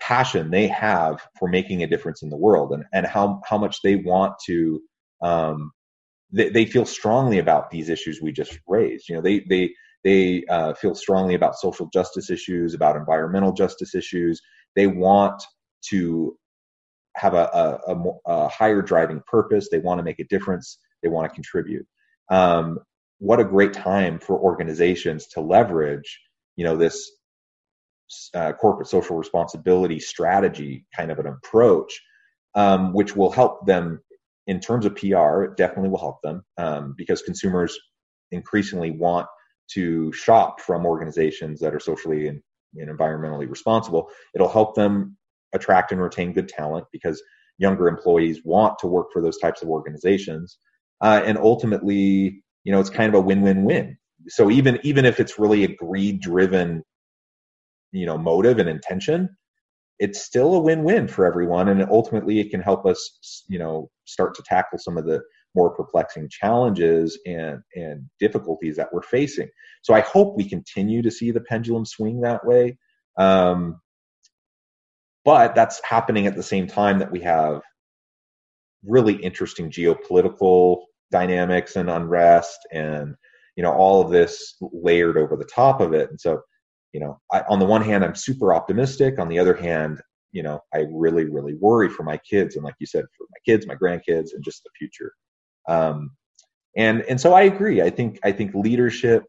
passion 0.00 0.50
they 0.50 0.68
have 0.68 1.20
for 1.38 1.48
making 1.48 1.82
a 1.82 1.86
difference 1.86 2.22
in 2.22 2.30
the 2.30 2.36
world 2.36 2.72
and, 2.72 2.84
and 2.94 3.06
how, 3.06 3.40
how 3.48 3.58
much 3.58 3.82
they 3.82 3.96
want 3.96 4.34
to, 4.46 4.80
um, 5.22 5.70
they, 6.32 6.48
they 6.48 6.64
feel 6.64 6.86
strongly 6.86 7.38
about 7.38 7.70
these 7.70 7.90
issues 7.90 8.22
we 8.22 8.32
just 8.32 8.58
raised. 8.66 9.08
You 9.08 9.16
know, 9.16 9.22
they, 9.22 9.44
they, 9.48 9.74
they 10.02 10.44
uh, 10.48 10.72
feel 10.74 10.94
strongly 10.94 11.34
about 11.34 11.56
social 11.56 11.90
justice 11.92 12.30
issues, 12.30 12.74
about 12.74 12.96
environmental 12.96 13.52
justice 13.52 13.94
issues. 13.94 14.40
They 14.74 14.86
want 14.86 15.42
to 15.90 16.36
have 17.16 17.34
a, 17.34 17.80
a, 17.86 17.94
a, 17.94 18.12
a 18.26 18.48
higher 18.48 18.82
driving 18.82 19.22
purpose. 19.26 19.68
They 19.70 19.78
want 19.78 19.98
to 19.98 20.04
make 20.04 20.20
a 20.20 20.24
difference. 20.24 20.78
They 21.02 21.08
want 21.08 21.28
to 21.28 21.34
contribute 21.34 21.86
um, 22.30 22.78
what 23.18 23.40
a 23.40 23.44
great 23.44 23.72
time 23.72 24.18
for 24.18 24.38
organizations 24.38 25.26
to 25.28 25.40
leverage 25.40 26.20
you 26.56 26.64
know 26.64 26.76
this 26.76 27.10
uh, 28.34 28.52
corporate 28.52 28.88
social 28.88 29.16
responsibility 29.16 29.98
strategy 29.98 30.86
kind 30.94 31.10
of 31.10 31.18
an 31.18 31.26
approach 31.26 32.00
um, 32.54 32.92
which 32.92 33.16
will 33.16 33.30
help 33.30 33.66
them 33.66 34.00
in 34.46 34.60
terms 34.60 34.86
of 34.86 34.94
pr 34.94 35.44
it 35.44 35.56
definitely 35.56 35.88
will 35.88 35.98
help 35.98 36.20
them 36.22 36.42
um, 36.58 36.94
because 36.96 37.22
consumers 37.22 37.78
increasingly 38.30 38.90
want 38.90 39.26
to 39.68 40.12
shop 40.12 40.60
from 40.60 40.86
organizations 40.86 41.58
that 41.60 41.74
are 41.74 41.80
socially 41.80 42.28
and, 42.28 42.40
and 42.76 42.90
environmentally 42.90 43.48
responsible 43.48 44.10
it'll 44.34 44.48
help 44.48 44.74
them 44.74 45.16
attract 45.52 45.92
and 45.92 46.00
retain 46.00 46.32
good 46.32 46.48
talent 46.48 46.86
because 46.92 47.22
younger 47.58 47.88
employees 47.88 48.40
want 48.44 48.78
to 48.78 48.86
work 48.86 49.06
for 49.12 49.22
those 49.22 49.38
types 49.38 49.62
of 49.62 49.68
organizations 49.68 50.58
uh, 51.00 51.22
and 51.24 51.38
ultimately, 51.38 52.42
you 52.64 52.72
know, 52.72 52.80
it's 52.80 52.90
kind 52.90 53.08
of 53.08 53.14
a 53.14 53.20
win-win-win. 53.20 53.96
So 54.28 54.50
even 54.50 54.78
even 54.82 55.04
if 55.04 55.20
it's 55.20 55.38
really 55.38 55.64
a 55.64 55.74
greed-driven, 55.74 56.82
you 57.92 58.06
know, 58.06 58.18
motive 58.18 58.58
and 58.58 58.68
intention, 58.68 59.36
it's 59.98 60.22
still 60.22 60.54
a 60.54 60.60
win-win 60.60 61.08
for 61.08 61.26
everyone, 61.26 61.68
and 61.68 61.82
ultimately, 61.90 62.40
it 62.40 62.50
can 62.50 62.60
help 62.60 62.86
us, 62.86 63.44
you 63.48 63.58
know, 63.58 63.90
start 64.04 64.34
to 64.36 64.42
tackle 64.42 64.78
some 64.78 64.96
of 64.98 65.06
the 65.06 65.22
more 65.54 65.74
perplexing 65.74 66.28
challenges 66.30 67.18
and 67.26 67.60
and 67.74 68.04
difficulties 68.18 68.76
that 68.76 68.92
we're 68.92 69.02
facing. 69.02 69.48
So 69.82 69.94
I 69.94 70.00
hope 70.00 70.36
we 70.36 70.48
continue 70.48 71.02
to 71.02 71.10
see 71.10 71.30
the 71.30 71.40
pendulum 71.40 71.84
swing 71.84 72.22
that 72.22 72.44
way. 72.44 72.78
Um, 73.18 73.80
but 75.26 75.56
that's 75.56 75.82
happening 75.84 76.26
at 76.28 76.36
the 76.36 76.42
same 76.42 76.68
time 76.68 77.00
that 77.00 77.10
we 77.10 77.20
have 77.20 77.60
really 78.84 79.14
interesting 79.14 79.70
geopolitical 79.70 80.84
dynamics 81.10 81.76
and 81.76 81.90
unrest 81.90 82.58
and 82.72 83.14
you 83.56 83.62
know 83.62 83.72
all 83.72 84.00
of 84.00 84.10
this 84.10 84.54
layered 84.60 85.18
over 85.18 85.36
the 85.36 85.44
top 85.44 85.80
of 85.80 85.92
it. 85.92 86.08
And 86.08 86.20
so 86.20 86.40
you 86.92 87.00
know 87.00 87.18
I, 87.32 87.42
on 87.50 87.58
the 87.58 87.66
one 87.66 87.82
hand 87.82 88.04
i'm 88.04 88.14
super 88.14 88.54
optimistic. 88.54 89.18
On 89.18 89.28
the 89.28 89.38
other 89.38 89.54
hand 89.54 90.00
you 90.32 90.42
know 90.42 90.60
i 90.72 90.86
really 90.92 91.24
really 91.24 91.54
worry 91.54 91.90
for 91.90 92.04
my 92.04 92.18
kids 92.18 92.54
and 92.56 92.64
like 92.64 92.74
you 92.78 92.86
said 92.86 93.04
for 93.18 93.26
my 93.30 93.38
kids 93.44 93.66
my 93.66 93.74
grandkids 93.74 94.30
and 94.32 94.44
just 94.44 94.62
the 94.62 94.70
future. 94.78 95.12
Um, 95.68 96.12
and 96.76 97.02
and 97.02 97.20
so 97.20 97.34
i 97.34 97.42
agree. 97.42 97.82
I 97.82 97.90
think 97.90 98.20
i 98.22 98.30
think 98.30 98.54
leadership 98.54 99.24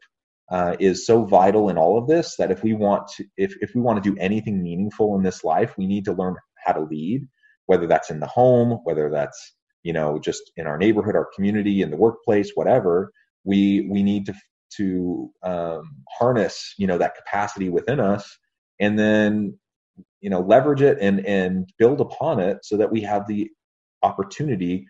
uh, 0.50 0.76
is 0.80 1.06
so 1.06 1.24
vital 1.24 1.68
in 1.68 1.76
all 1.76 1.98
of 1.98 2.06
this 2.06 2.36
that 2.36 2.50
if 2.50 2.62
we 2.62 2.72
want 2.72 3.06
to 3.08 3.24
if, 3.36 3.54
if 3.60 3.74
we 3.74 3.80
want 3.80 4.02
to 4.02 4.10
do 4.10 4.16
anything 4.18 4.62
meaningful 4.62 5.16
in 5.16 5.22
this 5.22 5.44
life 5.44 5.74
we 5.76 5.86
need 5.86 6.04
to 6.04 6.12
learn 6.12 6.34
how 6.64 6.72
to 6.72 6.80
lead 6.80 7.26
whether 7.68 7.86
that's 7.86 8.10
in 8.10 8.18
the 8.18 8.26
home, 8.26 8.80
whether 8.84 9.08
that's 9.10 9.54
you 9.84 9.92
know 9.92 10.18
just 10.18 10.50
in 10.56 10.66
our 10.66 10.76
neighborhood, 10.76 11.14
our 11.14 11.28
community, 11.36 11.82
in 11.82 11.90
the 11.90 11.96
workplace, 11.96 12.50
whatever. 12.54 13.12
We 13.44 13.86
we 13.90 14.02
need 14.02 14.26
to 14.26 14.34
to 14.76 15.30
um, 15.44 15.82
harness 16.18 16.74
you 16.78 16.86
know 16.86 16.98
that 16.98 17.14
capacity 17.14 17.68
within 17.68 18.00
us, 18.00 18.36
and 18.80 18.98
then 18.98 19.56
you 20.20 20.30
know 20.30 20.40
leverage 20.40 20.82
it 20.82 20.98
and 21.00 21.24
and 21.24 21.68
build 21.78 22.00
upon 22.00 22.40
it 22.40 22.58
so 22.64 22.76
that 22.78 22.90
we 22.90 23.02
have 23.02 23.28
the 23.28 23.48
opportunity 24.02 24.86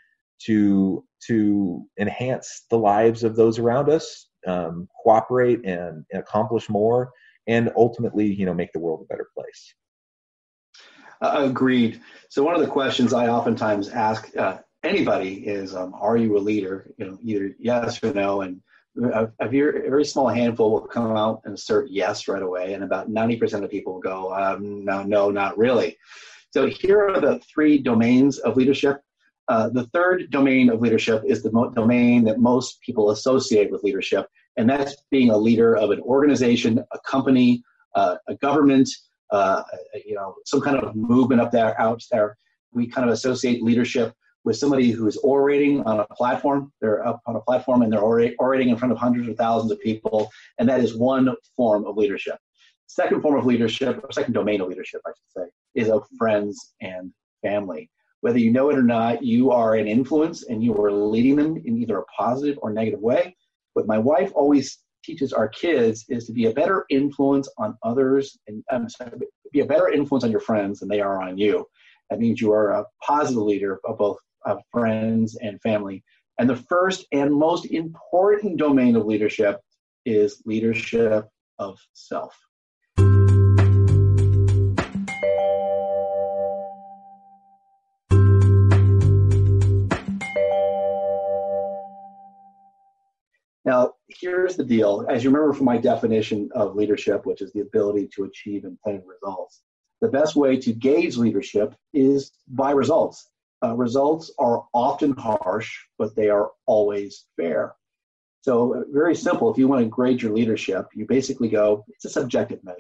to 0.47 1.05
to 1.27 1.85
enhance 1.99 2.65
the 2.71 2.79
lives 2.79 3.25
of 3.25 3.35
those 3.35 3.59
around 3.59 3.91
us, 3.91 4.29
um, 4.47 4.89
cooperate 5.03 5.65
and, 5.65 6.05
and 6.11 6.21
accomplish 6.21 6.69
more, 6.69 7.11
and 7.47 7.71
ultimately 7.77 8.27
you 8.27 8.47
know 8.47 8.55
make 8.55 8.73
the 8.73 8.79
world 8.79 9.01
a 9.03 9.13
better 9.13 9.29
place. 9.37 9.75
Uh, 11.21 11.47
agreed. 11.49 12.01
So 12.29 12.45
one 12.45 12.55
of 12.55 12.61
the 12.61 12.69
questions 12.69 13.13
I 13.13 13.29
oftentimes 13.29 13.89
ask 13.89 14.35
uh, 14.37 14.59
anybody 14.85 15.47
is, 15.47 15.75
um, 15.75 15.95
"Are 15.95 16.17
you 16.17 16.37
a 16.37 16.39
leader?" 16.39 16.93
You 16.97 17.07
know, 17.07 17.19
either 17.23 17.55
yes 17.59 18.03
or 18.03 18.13
no. 18.13 18.43
And 18.43 18.61
a, 19.03 19.29
a, 19.41 19.49
very 19.49 20.05
small 20.05 20.29
handful 20.29 20.71
will 20.71 20.87
come 20.87 21.17
out 21.17 21.43
and 21.45 21.55
assert 21.55 21.89
yes 21.91 22.29
right 22.29 22.43
away, 22.43 22.75
and 22.75 22.85
about 22.85 23.09
ninety 23.09 23.37
percent 23.37 23.65
of 23.65 23.71
people 23.71 23.99
go, 23.99 24.33
um, 24.33 24.85
"No, 24.85 25.03
no, 25.03 25.31
not 25.31 25.59
really." 25.59 25.97
So 26.51 26.67
here 26.67 27.09
are 27.09 27.21
the 27.21 27.41
three 27.41 27.79
domains 27.79 28.39
of 28.39 28.57
leadership. 28.57 29.03
Uh, 29.49 29.69
the 29.71 29.87
third 29.95 30.31
domain 30.31 30.69
of 30.69 30.81
leadership 30.81 31.23
is 31.27 31.43
the 31.43 31.51
mo- 31.53 31.71
domain 31.71 32.25
that 32.25 32.39
most 32.39 32.81
people 32.83 33.11
associate 33.11 33.71
with 33.71 33.83
leadership, 33.83 34.27
and 34.57 34.69
that's 34.69 34.97
being 35.11 35.31
a 35.31 35.37
leader 35.37 35.75
of 35.77 35.91
an 35.91 36.01
organization, 36.01 36.85
a 36.93 36.99
company, 37.01 37.63
uh, 37.95 38.17
a 38.29 38.35
government, 38.37 38.89
uh, 39.31 39.63
you 40.05 40.15
know, 40.15 40.35
some 40.45 40.61
kind 40.61 40.77
of 40.77 40.95
movement 40.95 41.41
up 41.41 41.51
there, 41.51 41.81
out 41.81 42.03
there. 42.11 42.37
We 42.73 42.87
kind 42.87 43.09
of 43.09 43.15
associate 43.15 43.63
leadership 43.63 44.13
with 44.45 44.57
somebody 44.57 44.91
who 44.91 45.07
is 45.07 45.17
orating 45.19 45.83
on 45.85 46.01
a 46.01 46.07
platform. 46.15 46.71
They're 46.81 47.07
up 47.07 47.21
on 47.27 47.37
a 47.37 47.41
platform 47.41 47.83
and 47.83 47.93
they're 47.93 48.01
orating 48.01 48.69
in 48.69 48.77
front 48.77 48.93
of 48.93 48.99
hundreds 48.99 49.29
of 49.29 49.37
thousands 49.37 49.73
of 49.73 49.81
people, 49.81 50.31
and 50.59 50.69
that 50.69 50.81
is 50.81 50.95
one 50.95 51.35
form 51.57 51.87
of 51.87 51.97
leadership. 51.97 52.37
Second 52.87 53.23
form 53.23 53.39
of 53.39 53.47
leadership, 53.47 54.03
or 54.03 54.13
second 54.13 54.35
domain 54.35 54.61
of 54.61 54.69
leadership, 54.69 55.01
I 55.07 55.11
should 55.11 55.43
say, 55.45 55.51
is 55.75 55.91
of 55.91 56.07
friends 56.19 56.75
and 56.81 57.13
family. 57.43 57.91
Whether 58.21 58.39
you 58.39 58.51
know 58.51 58.71
it 58.71 58.79
or 58.79 58.83
not, 58.83 59.23
you 59.23 59.51
are 59.51 59.75
an 59.75 59.87
influence 59.87 60.45
and 60.45 60.63
you 60.63 60.75
are 60.77 60.91
leading 60.93 61.37
them 61.37 61.57
in 61.65 61.77
either 61.79 61.99
a 61.99 62.05
positive 62.07 62.59
or 62.63 62.73
negative 62.73 63.01
way. 63.01 63.37
What 63.75 63.87
my 63.87 63.99
wife 63.99 64.33
always 64.35 64.79
teaches 65.05 65.33
our 65.33 65.49
kids 65.49 66.05
is 66.09 66.27
to 66.27 66.33
be 66.33 66.47
a 66.47 66.53
better 66.53 66.85
influence 66.91 67.49
on 67.59 67.79
others 67.83 68.37
and 68.49 68.63
um, 68.73 68.89
sorry, 68.89 69.13
be 69.53 69.61
a 69.61 69.67
better 69.67 69.89
influence 69.89 70.25
on 70.25 70.31
your 70.31 70.41
friends 70.41 70.81
than 70.81 70.89
they 70.89 71.01
are 71.01 71.23
on 71.23 71.39
you. 71.39 71.65
That 72.11 72.19
means 72.19 72.41
you 72.41 72.53
are 72.53 72.71
a 72.71 72.85
positive 73.03 73.43
leader 73.43 73.81
of 73.85 73.99
both 73.99 74.19
of 74.45 74.61
friends 74.73 75.37
and 75.41 75.61
family. 75.63 76.03
And 76.39 76.49
the 76.49 76.57
first 76.57 77.07
and 77.13 77.33
most 77.33 77.67
important 77.67 78.57
domain 78.57 78.97
of 78.97 79.07
leadership 79.07 79.61
is 80.05 80.43
leadership 80.45 81.29
of 81.59 81.79
self. 81.93 82.37
Now, 93.69 93.93
here's 94.09 94.57
the 94.57 94.65
deal. 94.65 95.05
As 95.11 95.23
you 95.23 95.29
remember 95.29 95.53
from 95.53 95.67
my 95.67 95.77
definition 95.77 96.49
of 96.55 96.75
leadership, 96.75 97.27
which 97.27 97.43
is 97.43 97.53
the 97.53 97.61
ability 97.61 98.09
to 98.15 98.25
achieve 98.25 98.65
intended 98.65 99.05
results, 99.07 99.61
the 100.01 100.09
best 100.09 100.37
way 100.37 100.57
to 100.57 100.73
gauge 100.73 101.19
leadership 101.19 101.75
is 101.93 102.33
by 102.49 102.71
results. 102.71 103.29
Uh, 103.63 103.77
results 103.77 104.33
are 104.39 104.65
often 104.73 105.13
harsh, 105.19 105.71
but 105.99 106.17
they 106.17 106.31
are 106.31 106.53
always 106.65 107.27
fair. 107.37 107.75
So, 108.41 108.75
uh, 108.75 108.85
very 108.91 109.15
simple. 109.15 109.53
If 109.53 109.59
you 109.59 109.69
want 109.69 109.83
to 109.85 109.89
grade 109.91 110.23
your 110.23 110.33
leadership, 110.33 110.87
you 110.95 111.05
basically 111.05 111.51
go, 111.51 111.85
it's 111.89 112.07
a 112.07 112.09
subjective 112.09 112.65
measure. 112.65 112.79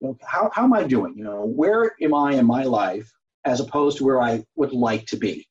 You 0.00 0.08
know, 0.10 0.18
how, 0.24 0.48
how 0.54 0.62
am 0.62 0.74
I 0.74 0.84
doing? 0.84 1.14
You 1.16 1.24
know, 1.24 1.44
where 1.44 1.96
am 2.00 2.14
I 2.14 2.34
in 2.34 2.46
my 2.46 2.62
life 2.62 3.12
as 3.44 3.58
opposed 3.58 3.98
to 3.98 4.04
where 4.04 4.22
I 4.22 4.44
would 4.54 4.72
like 4.72 5.06
to 5.06 5.16
be? 5.16 5.48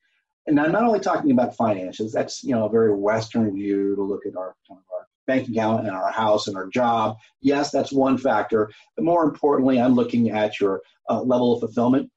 And 0.48 0.60
I'm 0.60 0.72
not 0.72 0.84
only 0.84 1.00
talking 1.00 1.32
about 1.32 1.56
finances. 1.56 2.12
That's 2.12 2.44
you 2.44 2.52
know 2.52 2.66
a 2.66 2.70
very 2.70 2.94
Western 2.94 3.54
view 3.54 3.96
to 3.96 4.04
look 4.04 4.26
at 4.26 4.36
our 4.36 4.56
kind 4.68 4.80
of 4.80 4.86
our 4.94 5.08
bank 5.28 5.50
account 5.50 5.88
and 5.88 5.96
our 5.96 6.12
house 6.12 6.48
and 6.48 6.56
our 6.56 6.68
job. 6.68 7.18
Yes, 7.42 7.72
that's 7.72 7.92
one 7.92 8.18
factor. 8.18 8.70
But 8.96 9.06
more 9.06 9.24
importantly, 9.24 9.80
I'm 9.80 9.96
looking 9.96 10.32
at 10.32 10.60
your 10.60 10.82
uh, 11.10 11.22
level 11.22 11.54
of 11.54 11.62
fulfillment, 11.62 12.12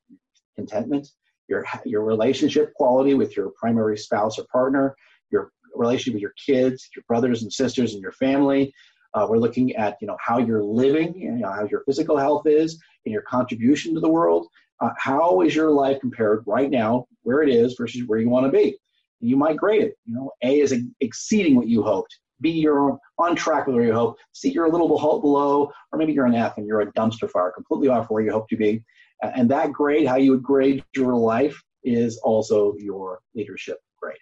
contentment, 0.56 1.08
your 1.49 1.64
your 1.85 2.04
relationship 2.04 2.75
quality 2.75 3.14
with 3.14 3.37
your 3.37 3.50
primary 3.58 3.97
spouse 3.97 4.38
or 4.38 4.44
partner, 4.52 4.94
your 5.30 5.50
relationship 5.75 6.14
with 6.14 6.23
your 6.23 6.35
kids, 6.44 6.88
your 6.94 7.04
brothers 7.08 7.42
and 7.42 7.52
sisters, 7.52 7.94
and 7.94 8.02
your 8.02 8.12
family. 8.12 8.73
Uh, 9.14 9.26
we're 9.28 9.38
looking 9.38 9.75
at 9.76 9.97
you 10.02 10.06
know 10.06 10.16
how 10.20 10.38
you're 10.38 10.62
living, 10.62 11.14
you 11.18 11.32
know, 11.32 11.50
how 11.50 11.66
your 11.70 11.82
physical 11.87 12.18
health 12.18 12.47
is, 12.47 12.78
and 13.06 13.12
your 13.12 13.23
contribution 13.23 13.94
to 13.94 14.00
the 14.00 14.08
world 14.08 14.49
uh, 14.80 14.90
how 14.97 15.40
is 15.42 15.54
your 15.54 15.70
life 15.70 16.00
compared 16.00 16.44
right 16.47 16.70
now, 16.70 17.06
where 17.23 17.42
it 17.42 17.49
is 17.49 17.75
versus 17.78 18.02
where 18.06 18.18
you 18.18 18.28
want 18.28 18.47
to 18.47 18.52
be? 18.52 18.76
You 19.20 19.37
might 19.37 19.56
grade 19.56 19.82
it. 19.82 19.94
You 20.04 20.14
know, 20.14 20.30
A 20.42 20.61
is 20.61 20.75
exceeding 21.00 21.56
what 21.56 21.66
you 21.66 21.82
hoped. 21.82 22.16
B, 22.40 22.50
you're 22.50 22.97
on 23.18 23.35
track 23.35 23.66
with 23.66 23.75
where 23.75 23.85
you 23.85 23.92
hope. 23.92 24.16
C, 24.32 24.50
you're 24.50 24.66
a 24.66 24.70
little 24.70 24.88
below, 24.88 25.73
or 25.92 25.99
maybe 25.99 26.12
you're 26.12 26.26
an 26.26 26.37
F 26.37 26.56
and 26.56 26.66
you're 26.66 26.82
a 26.82 26.92
dumpster 26.92 27.28
fire, 27.28 27.50
completely 27.50 27.88
off 27.88 28.11
where 28.11 28.23
you 28.23 28.30
hope 28.30 28.49
to 28.49 28.56
be. 28.56 28.85
And 29.23 29.50
that 29.50 29.73
grade, 29.73 30.06
how 30.06 30.16
you 30.16 30.30
would 30.30 30.44
grade 30.44 30.85
your 30.94 31.16
life, 31.16 31.61
is 31.82 32.18
also 32.18 32.75
your 32.78 33.20
leadership 33.35 33.78
grade. 34.00 34.18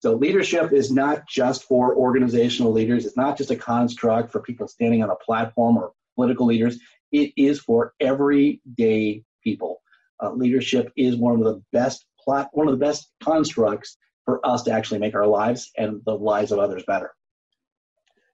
So 0.00 0.14
leadership 0.14 0.72
is 0.72 0.90
not 0.90 1.28
just 1.28 1.64
for 1.64 1.94
organizational 1.94 2.72
leaders. 2.72 3.06
It's 3.06 3.16
not 3.16 3.38
just 3.38 3.52
a 3.52 3.56
construct 3.56 4.32
for 4.32 4.40
people 4.40 4.66
standing 4.66 5.02
on 5.04 5.10
a 5.10 5.16
platform 5.16 5.76
or 5.76 5.92
political 6.16 6.46
leaders. 6.46 6.80
It 7.12 7.32
is 7.36 7.60
for 7.60 7.94
everyday 8.00 9.22
people 9.44 9.80
uh, 10.22 10.32
leadership 10.32 10.92
is 10.96 11.16
one 11.16 11.34
of 11.34 11.44
the 11.44 11.62
best 11.72 12.06
one 12.24 12.68
of 12.68 12.78
the 12.78 12.84
best 12.84 13.10
constructs 13.22 13.96
for 14.24 14.44
us 14.46 14.62
to 14.62 14.70
actually 14.70 15.00
make 15.00 15.14
our 15.14 15.26
lives 15.26 15.70
and 15.76 16.00
the 16.06 16.14
lives 16.14 16.52
of 16.52 16.60
others 16.60 16.84
better. 16.86 17.10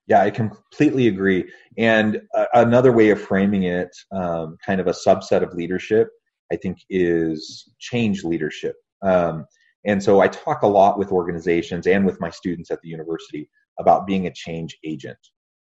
Yeah, 0.05 0.21
I 0.21 0.29
completely 0.29 1.07
agree. 1.07 1.51
And 1.77 2.21
uh, 2.35 2.45
another 2.53 2.91
way 2.91 3.09
of 3.09 3.21
framing 3.21 3.63
it, 3.63 3.89
um, 4.11 4.57
kind 4.65 4.79
of 4.81 4.87
a 4.87 4.91
subset 4.91 5.43
of 5.43 5.53
leadership, 5.53 6.09
I 6.51 6.55
think, 6.55 6.77
is 6.89 7.71
change 7.79 8.23
leadership. 8.23 8.75
Um, 9.01 9.45
and 9.85 10.03
so 10.03 10.19
I 10.19 10.27
talk 10.27 10.63
a 10.63 10.67
lot 10.67 10.97
with 10.97 11.11
organizations 11.11 11.87
and 11.87 12.05
with 12.05 12.19
my 12.19 12.29
students 12.29 12.71
at 12.71 12.81
the 12.81 12.89
university 12.89 13.49
about 13.79 14.07
being 14.07 14.27
a 14.27 14.33
change 14.33 14.77
agent. 14.83 15.17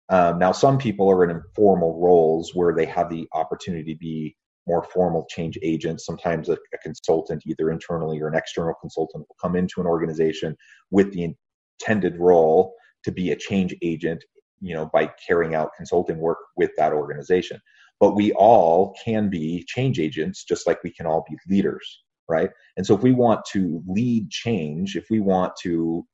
Um, 0.10 0.40
now, 0.40 0.52
some 0.52 0.78
people 0.78 1.10
are 1.10 1.24
in 1.24 1.30
informal 1.30 2.02
roles 2.02 2.54
where 2.54 2.74
they 2.76 2.86
have 2.86 3.10
the 3.10 3.28
opportunity 3.34 3.94
to 3.94 3.98
be 3.98 4.36
more 4.72 4.84
formal 4.84 5.26
change 5.30 5.58
agents. 5.62 6.06
Sometimes 6.06 6.48
a, 6.48 6.54
a, 6.54 6.78
consultant, 6.82 7.44
either 7.46 7.72
internally 7.72 8.22
or 8.22 8.30
an 8.30 8.36
external 8.36 8.74
consultant, 8.80 9.26
will 9.28 9.36
come 9.42 9.58
into 9.58 9.82
an 9.82 9.88
organization 9.88 10.56
with 10.92 11.12
the 11.12 11.36
intended 11.82 12.18
role 12.18 12.74
to 13.04 13.12
be 13.12 13.32
a 13.32 13.36
change 13.36 13.76
agent, 13.82 14.24
you 14.62 14.74
know, 14.74 14.90
by 14.94 15.12
carrying 15.28 15.56
out 15.56 15.76
consulting 15.76 16.20
work 16.20 16.38
with 16.56 16.72
that 16.78 16.94
organization. 16.94 17.60
But 18.00 18.16
we 18.16 18.32
all 18.32 18.96
can 19.04 19.30
be 19.30 19.66
change 19.68 20.00
agents, 20.00 20.46
just 20.46 20.66
like 20.66 20.82
we 20.84 20.92
can 20.92 21.06
all 21.06 21.26
be 21.30 21.36
leaders, 21.54 21.86
right? 22.30 22.50
And 22.78 22.86
so 22.86 22.96
if 22.96 23.02
we 23.04 23.12
want 23.12 23.42
to 23.52 23.84
lead 23.88 24.30
change, 24.30 24.96
if 24.96 25.08
we 25.10 25.20
want 25.20 25.52
to 25.64 26.06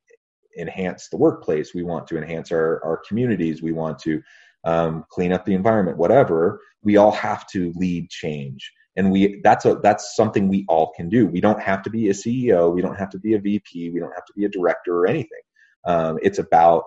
enhance 0.58 1.10
the 1.10 1.18
workplace, 1.18 1.76
we 1.76 1.84
want 1.84 2.08
to 2.08 2.18
enhance 2.18 2.52
our, 2.52 2.84
our 2.84 3.00
communities, 3.08 3.62
we 3.62 3.72
want 3.72 4.00
to 4.00 4.20
um, 4.68 5.06
clean 5.10 5.32
up 5.32 5.46
the 5.46 5.54
environment, 5.54 5.98
whatever. 5.98 6.60
We 6.84 6.98
all 6.98 7.12
have 7.12 7.48
to 7.48 7.72
lead 7.78 8.10
change, 8.10 8.70
and 8.98 9.12
we 9.12 9.40
that's 9.44 9.66
a 9.66 9.76
that's 9.82 10.16
something 10.16 10.50
we 10.50 10.66
all 10.68 10.92
can 10.96 11.08
do. 11.08 11.26
We 11.26 11.40
don't 11.42 11.62
have 11.62 11.82
to 11.84 11.90
be 11.90 12.10
a 12.10 12.14
CEO, 12.14 12.74
we 12.74 12.82
don't 12.82 13.00
have 13.00 13.10
to 13.12 13.20
be 13.20 13.34
a 13.34 13.40
VP, 13.40 13.92
we 13.92 14.00
don't 14.00 14.14
have 14.14 14.26
to 14.26 14.34
be 14.36 14.46
a 14.46 14.50
director 14.50 15.00
or 15.00 15.08
anything. 15.08 15.42
Um, 15.86 16.20
it's 16.22 16.40
about 16.40 16.84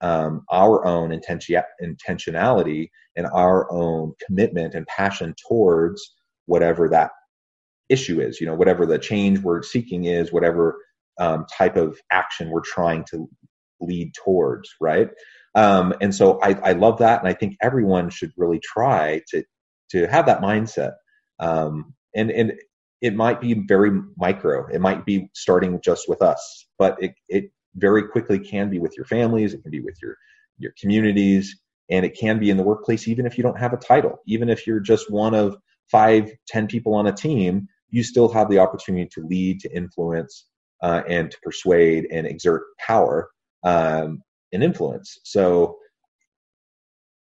um, 0.00 0.44
our 0.52 0.86
own 0.86 1.10
intention, 1.10 1.60
intentionality 1.82 2.88
and 3.16 3.26
our 3.26 3.70
own 3.72 4.12
commitment 4.24 4.74
and 4.74 4.86
passion 4.86 5.34
towards 5.48 6.14
whatever 6.46 6.88
that 6.90 7.10
issue 7.88 8.20
is. 8.20 8.40
You 8.40 8.46
know, 8.46 8.54
whatever 8.54 8.86
the 8.86 8.98
change 8.98 9.40
we're 9.40 9.62
seeking 9.62 10.04
is, 10.04 10.32
whatever 10.32 10.78
um, 11.18 11.46
type 11.52 11.76
of 11.76 11.98
action 12.12 12.50
we're 12.50 12.60
trying 12.60 13.04
to 13.10 13.28
lead 13.80 14.12
towards. 14.14 14.70
Right. 14.80 15.08
Um, 15.54 15.94
and 16.00 16.14
so 16.14 16.40
I, 16.42 16.52
I 16.62 16.72
love 16.72 16.98
that, 16.98 17.20
and 17.20 17.28
I 17.28 17.32
think 17.34 17.56
everyone 17.62 18.10
should 18.10 18.32
really 18.36 18.60
try 18.60 19.22
to 19.28 19.44
to 19.90 20.06
have 20.06 20.26
that 20.26 20.40
mindset. 20.40 20.92
Um, 21.38 21.94
and 22.14 22.30
and 22.30 22.52
it 23.00 23.14
might 23.14 23.40
be 23.40 23.54
very 23.54 23.90
micro. 24.16 24.66
It 24.68 24.80
might 24.80 25.04
be 25.04 25.28
starting 25.34 25.80
just 25.82 26.08
with 26.08 26.22
us, 26.22 26.66
but 26.78 26.96
it 27.02 27.14
it 27.28 27.50
very 27.76 28.08
quickly 28.08 28.38
can 28.38 28.70
be 28.70 28.78
with 28.78 28.96
your 28.96 29.06
families. 29.06 29.54
It 29.54 29.62
can 29.62 29.70
be 29.70 29.80
with 29.80 29.96
your 30.02 30.16
your 30.58 30.72
communities, 30.80 31.60
and 31.90 32.04
it 32.04 32.18
can 32.18 32.38
be 32.38 32.50
in 32.50 32.56
the 32.56 32.62
workplace, 32.62 33.06
even 33.08 33.26
if 33.26 33.36
you 33.36 33.42
don't 33.42 33.58
have 33.58 33.72
a 33.72 33.78
title. 33.78 34.18
Even 34.26 34.48
if 34.48 34.66
you're 34.66 34.80
just 34.80 35.10
one 35.10 35.34
of 35.34 35.56
five, 35.90 36.30
ten 36.48 36.66
people 36.66 36.94
on 36.94 37.06
a 37.06 37.12
team, 37.12 37.68
you 37.90 38.02
still 38.02 38.28
have 38.28 38.48
the 38.50 38.58
opportunity 38.58 39.08
to 39.12 39.26
lead, 39.26 39.60
to 39.60 39.76
influence, 39.76 40.46
uh, 40.82 41.02
and 41.08 41.30
to 41.30 41.38
persuade 41.42 42.06
and 42.10 42.26
exert 42.26 42.62
power. 42.78 43.28
Um, 43.62 44.22
and 44.54 44.64
influence. 44.64 45.18
So 45.24 45.78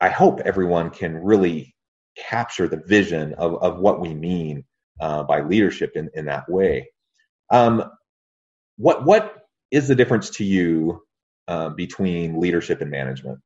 I 0.00 0.08
hope 0.08 0.40
everyone 0.40 0.90
can 0.90 1.16
really 1.16 1.74
capture 2.16 2.68
the 2.68 2.82
vision 2.86 3.34
of, 3.34 3.62
of 3.62 3.78
what 3.78 4.00
we 4.00 4.14
mean 4.14 4.64
uh, 5.00 5.22
by 5.22 5.42
leadership 5.42 5.92
in, 5.94 6.10
in 6.14 6.26
that 6.26 6.48
way. 6.48 6.90
Um, 7.50 7.84
what 8.76 9.04
what 9.04 9.36
is 9.70 9.88
the 9.88 9.94
difference 9.94 10.30
to 10.30 10.44
you 10.44 11.02
uh, 11.46 11.70
between 11.70 12.40
leadership 12.40 12.80
and 12.80 12.90
management? 12.90 13.38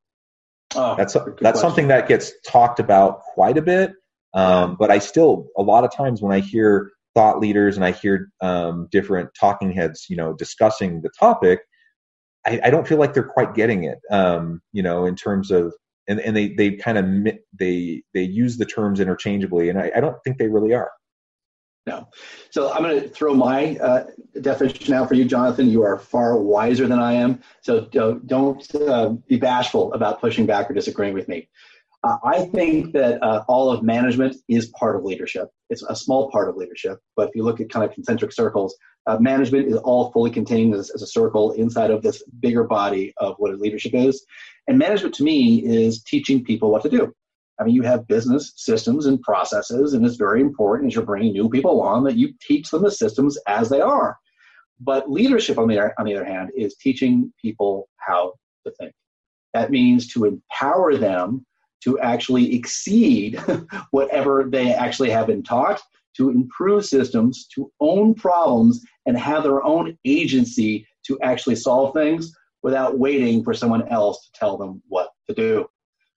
Oh, 0.74 0.94
that's 0.96 1.14
that's 1.14 1.24
question. 1.24 1.56
something 1.56 1.88
that 1.88 2.08
gets 2.08 2.32
talked 2.46 2.80
about 2.80 3.20
quite 3.20 3.58
a 3.58 3.62
bit, 3.62 3.92
um, 4.34 4.76
but 4.78 4.90
I 4.90 4.98
still 4.98 5.48
a 5.56 5.62
lot 5.62 5.84
of 5.84 5.94
times 5.94 6.22
when 6.22 6.32
I 6.32 6.40
hear 6.40 6.90
thought 7.14 7.40
leaders 7.40 7.76
and 7.76 7.84
I 7.84 7.92
hear 7.92 8.30
um, 8.40 8.88
different 8.90 9.30
talking 9.38 9.70
heads, 9.70 10.06
you 10.08 10.16
know, 10.16 10.32
discussing 10.32 11.02
the 11.02 11.10
topic, 11.18 11.60
I, 12.46 12.60
I, 12.64 12.70
don't 12.70 12.86
feel 12.86 12.98
like 12.98 13.14
they're 13.14 13.22
quite 13.22 13.54
getting 13.54 13.84
it. 13.84 13.98
Um, 14.10 14.60
you 14.72 14.82
know, 14.82 15.06
in 15.06 15.14
terms 15.14 15.50
of 15.50 15.74
and, 16.08 16.20
and 16.20 16.36
they 16.36 16.48
they 16.48 16.72
kind 16.72 16.98
of 16.98 17.34
they 17.58 18.02
they 18.14 18.22
use 18.22 18.58
the 18.58 18.66
terms 18.66 19.00
interchangeably, 19.00 19.68
and 19.68 19.78
I, 19.78 19.92
I 19.96 20.00
don't 20.00 20.16
think 20.24 20.38
they 20.38 20.48
really 20.48 20.74
are. 20.74 20.90
No. 21.86 22.08
So 22.50 22.72
I'm 22.72 22.82
going 22.82 23.00
to 23.00 23.08
throw 23.08 23.34
my 23.34 23.76
uh, 23.78 24.04
definition 24.40 24.94
out 24.94 25.08
for 25.08 25.14
you, 25.14 25.24
Jonathan. 25.24 25.68
You 25.68 25.82
are 25.82 25.98
far 25.98 26.38
wiser 26.38 26.86
than 26.86 27.00
I 27.00 27.14
am. 27.14 27.40
So 27.60 27.80
don't 28.26 28.74
uh, 28.74 29.08
be 29.26 29.36
bashful 29.36 29.92
about 29.92 30.20
pushing 30.20 30.46
back 30.46 30.70
or 30.70 30.74
disagreeing 30.74 31.12
with 31.12 31.26
me. 31.26 31.48
Uh, 32.04 32.16
I 32.24 32.46
think 32.46 32.92
that 32.94 33.22
uh, 33.22 33.44
all 33.46 33.70
of 33.70 33.82
management 33.82 34.36
is 34.48 34.72
part 34.78 34.96
of 34.96 35.04
leadership. 35.04 35.48
It's 35.70 35.82
a 35.82 35.94
small 35.94 36.30
part 36.30 36.48
of 36.48 36.56
leadership, 36.56 36.98
but 37.16 37.28
if 37.28 37.36
you 37.36 37.44
look 37.44 37.60
at 37.60 37.70
kind 37.70 37.84
of 37.84 37.94
concentric 37.94 38.32
circles, 38.32 38.76
uh, 39.06 39.18
management 39.18 39.68
is 39.68 39.76
all 39.76 40.10
fully 40.10 40.30
contained 40.30 40.74
as, 40.74 40.90
as, 40.90 41.02
a 41.02 41.06
circle 41.06 41.52
inside 41.52 41.90
of 41.90 42.02
this 42.02 42.22
bigger 42.40 42.64
body 42.64 43.12
of 43.18 43.34
what 43.38 43.56
leadership 43.58 43.94
is. 43.94 44.24
And 44.68 44.78
management 44.78 45.14
to 45.16 45.24
me 45.24 45.64
is 45.64 46.02
teaching 46.02 46.44
people 46.44 46.70
what 46.70 46.82
to 46.82 46.88
do. 46.88 47.12
I 47.60 47.64
mean, 47.64 47.74
you 47.74 47.82
have 47.82 48.08
business 48.08 48.52
systems 48.56 49.06
and 49.06 49.20
processes, 49.20 49.94
and 49.94 50.04
it's 50.04 50.16
very 50.16 50.40
important 50.40 50.90
as 50.90 50.94
you're 50.94 51.04
bringing 51.04 51.32
new 51.32 51.48
people 51.48 51.82
on 51.82 52.04
that 52.04 52.16
you 52.16 52.32
teach 52.40 52.70
them 52.70 52.82
the 52.82 52.90
systems 52.90 53.38
as 53.46 53.68
they 53.68 53.80
are. 53.80 54.16
But 54.80 55.10
leadership, 55.10 55.58
on 55.58 55.68
the, 55.68 55.92
on 55.98 56.06
the 56.06 56.16
other 56.16 56.24
hand, 56.24 56.50
is 56.56 56.76
teaching 56.76 57.32
people 57.40 57.88
how 57.96 58.34
to 58.66 58.72
think. 58.80 58.92
That 59.54 59.70
means 59.70 60.08
to 60.14 60.24
empower 60.24 60.96
them 60.96 61.44
to 61.84 61.98
actually 62.00 62.54
exceed 62.54 63.40
whatever 63.90 64.44
they 64.48 64.72
actually 64.72 65.10
have 65.10 65.26
been 65.26 65.42
taught, 65.42 65.80
to 66.16 66.30
improve 66.30 66.84
systems, 66.84 67.46
to 67.54 67.70
own 67.80 68.14
problems, 68.14 68.84
and 69.06 69.16
have 69.16 69.42
their 69.42 69.64
own 69.64 69.96
agency 70.04 70.86
to 71.06 71.18
actually 71.20 71.56
solve 71.56 71.94
things 71.94 72.32
without 72.62 72.98
waiting 72.98 73.42
for 73.42 73.54
someone 73.54 73.88
else 73.88 74.24
to 74.24 74.38
tell 74.38 74.56
them 74.56 74.82
what 74.88 75.10
to 75.28 75.34
do. 75.34 75.66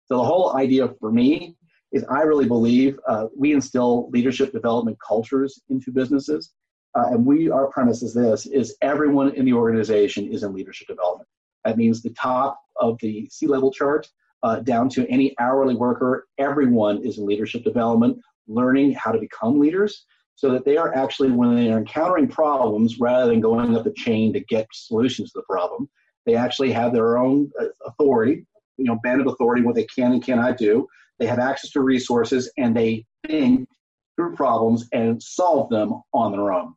So 0.05 0.17
the 0.17 0.23
whole 0.23 0.55
idea 0.57 0.89
for 0.99 1.11
me 1.11 1.55
is 1.91 2.03
I 2.09 2.21
really 2.23 2.47
believe 2.47 2.99
uh, 3.07 3.27
we 3.37 3.53
instill 3.53 4.09
leadership 4.09 4.51
development 4.51 4.97
cultures 5.05 5.61
into 5.69 5.91
businesses. 5.91 6.51
Uh, 6.95 7.05
and 7.11 7.25
we, 7.25 7.49
our 7.49 7.67
premise 7.67 8.03
is 8.03 8.13
this, 8.13 8.45
is 8.47 8.75
everyone 8.81 9.33
in 9.35 9.45
the 9.45 9.53
organization 9.53 10.31
is 10.31 10.43
in 10.43 10.53
leadership 10.53 10.87
development. 10.87 11.27
That 11.63 11.77
means 11.77 12.01
the 12.01 12.11
top 12.11 12.59
of 12.79 12.97
the 12.99 13.27
C-level 13.31 13.71
chart 13.71 14.07
uh, 14.43 14.59
down 14.59 14.89
to 14.89 15.09
any 15.09 15.33
hourly 15.39 15.75
worker, 15.75 16.27
everyone 16.37 17.03
is 17.03 17.17
in 17.17 17.25
leadership 17.25 17.63
development, 17.63 18.19
learning 18.47 18.93
how 18.93 19.11
to 19.11 19.19
become 19.19 19.59
leaders 19.59 20.05
so 20.35 20.51
that 20.51 20.65
they 20.65 20.77
are 20.77 20.93
actually, 20.95 21.31
when 21.31 21.55
they 21.55 21.71
are 21.71 21.77
encountering 21.77 22.27
problems, 22.27 22.99
rather 22.99 23.31
than 23.31 23.39
going 23.39 23.75
up 23.75 23.83
the 23.83 23.93
chain 23.93 24.33
to 24.33 24.39
get 24.41 24.67
solutions 24.73 25.31
to 25.31 25.39
the 25.39 25.53
problem, 25.53 25.89
they 26.25 26.35
actually 26.35 26.71
have 26.71 26.93
their 26.93 27.17
own 27.17 27.51
uh, 27.59 27.65
authority, 27.85 28.45
you 28.77 28.85
know, 28.85 28.99
band 29.03 29.21
of 29.21 29.27
authority, 29.27 29.61
what 29.61 29.75
they 29.75 29.85
can 29.85 30.13
and 30.13 30.23
cannot 30.23 30.57
do. 30.57 30.87
They 31.19 31.27
have 31.27 31.39
access 31.39 31.71
to 31.71 31.81
resources 31.81 32.51
and 32.57 32.75
they 32.75 33.05
think 33.27 33.67
through 34.15 34.35
problems 34.35 34.87
and 34.91 35.21
solve 35.21 35.69
them 35.69 36.01
on 36.13 36.31
their 36.31 36.51
own. 36.51 36.73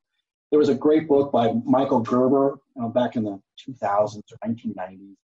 There 0.50 0.58
was 0.58 0.68
a 0.68 0.74
great 0.74 1.08
book 1.08 1.32
by 1.32 1.52
Michael 1.64 2.00
Gerber 2.00 2.58
uh, 2.80 2.88
back 2.88 3.16
in 3.16 3.24
the 3.24 3.40
2000s 3.68 4.22
or 4.32 4.48
1990s. 4.48 5.16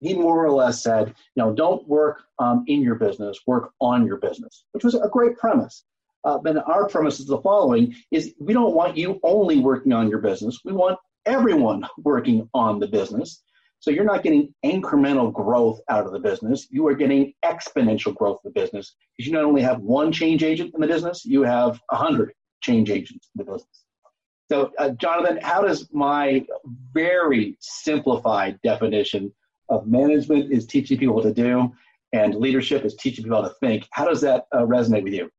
He 0.00 0.14
more 0.14 0.44
or 0.44 0.50
less 0.50 0.82
said, 0.82 1.08
you 1.08 1.42
know, 1.42 1.52
don't 1.52 1.86
work 1.86 2.22
um, 2.38 2.64
in 2.66 2.82
your 2.82 2.94
business, 2.94 3.38
work 3.46 3.72
on 3.80 4.06
your 4.06 4.16
business, 4.16 4.64
which 4.72 4.84
was 4.84 4.94
a 4.94 5.08
great 5.10 5.36
premise. 5.36 5.84
Uh, 6.24 6.38
but 6.38 6.56
our 6.68 6.88
premise 6.88 7.20
is 7.20 7.26
the 7.26 7.40
following: 7.40 7.94
is 8.10 8.34
we 8.38 8.52
don't 8.52 8.74
want 8.74 8.96
you 8.96 9.20
only 9.22 9.58
working 9.58 9.92
on 9.92 10.08
your 10.08 10.18
business. 10.18 10.60
We 10.64 10.72
want 10.72 10.98
everyone 11.26 11.86
working 11.98 12.48
on 12.54 12.78
the 12.78 12.88
business. 12.88 13.42
So 13.78 13.90
you're 13.90 14.04
not 14.04 14.22
getting 14.22 14.54
incremental 14.64 15.32
growth 15.32 15.80
out 15.88 16.04
of 16.04 16.12
the 16.12 16.18
business. 16.18 16.66
You 16.70 16.86
are 16.88 16.94
getting 16.94 17.32
exponential 17.42 18.14
growth 18.14 18.40
of 18.44 18.52
the 18.52 18.60
business 18.60 18.94
because 19.16 19.26
you 19.26 19.32
not 19.32 19.44
only 19.44 19.62
have 19.62 19.80
one 19.80 20.12
change 20.12 20.42
agent 20.42 20.72
in 20.74 20.80
the 20.82 20.86
business, 20.86 21.24
you 21.24 21.42
have 21.42 21.80
a 21.90 21.96
hundred 21.96 22.32
change 22.62 22.90
agents 22.90 23.30
in 23.34 23.44
the 23.44 23.50
business. 23.50 23.84
So, 24.50 24.72
uh, 24.78 24.90
Jonathan, 24.90 25.38
how 25.40 25.62
does 25.62 25.88
my 25.92 26.44
very 26.92 27.56
simplified 27.60 28.58
definition 28.62 29.32
of 29.70 29.86
management 29.86 30.52
is 30.52 30.66
teaching 30.66 30.98
people 30.98 31.14
what 31.14 31.22
to 31.22 31.32
do 31.32 31.72
and 32.12 32.34
leadership 32.34 32.84
is 32.84 32.94
teaching 32.96 33.24
people 33.24 33.42
how 33.42 33.48
to 33.48 33.54
think? 33.60 33.86
How 33.92 34.04
does 34.04 34.20
that 34.20 34.46
uh, 34.52 34.62
resonate 34.62 35.04
with 35.04 35.14
you? 35.14 35.30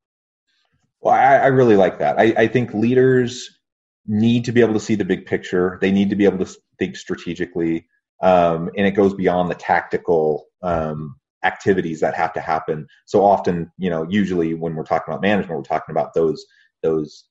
Well, 1.02 1.14
I, 1.14 1.38
I 1.38 1.48
really 1.48 1.76
like 1.76 2.00
that. 2.00 2.20
I, 2.20 2.34
I 2.38 2.48
think 2.48 2.74
leaders 2.74 3.60
need 4.08 4.46
to 4.46 4.52
be 4.52 4.62
able 4.62 4.74
to 4.74 4.80
see 4.80 4.96
the 4.96 5.06
big 5.06 5.26
picture. 5.26 5.78
They 5.82 5.92
need 5.92 6.10
to 6.10 6.16
be 6.16 6.26
able 6.26 6.44
to 6.46 6.58
think 6.80 6.96
strategically 6.96 7.86
um, 8.22 8.70
and 8.78 8.86
it 8.86 8.92
goes 8.92 9.14
beyond 9.14 9.50
the 9.50 9.56
tactical 9.56 10.46
um, 10.62 11.16
activities 11.44 12.00
that 12.02 12.14
have 12.14 12.34
to 12.34 12.40
happen. 12.40 12.88
So 13.06 13.24
often, 13.26 13.72
you 13.78 13.90
know, 13.90 14.06
usually 14.10 14.54
when 14.54 14.76
we're 14.76 14.84
talking 14.84 15.12
about 15.12 15.22
management, 15.22 15.58
we're 15.58 15.64
talking 15.64 15.94
about 15.94 16.14
those 16.14 16.46
those 16.84 17.26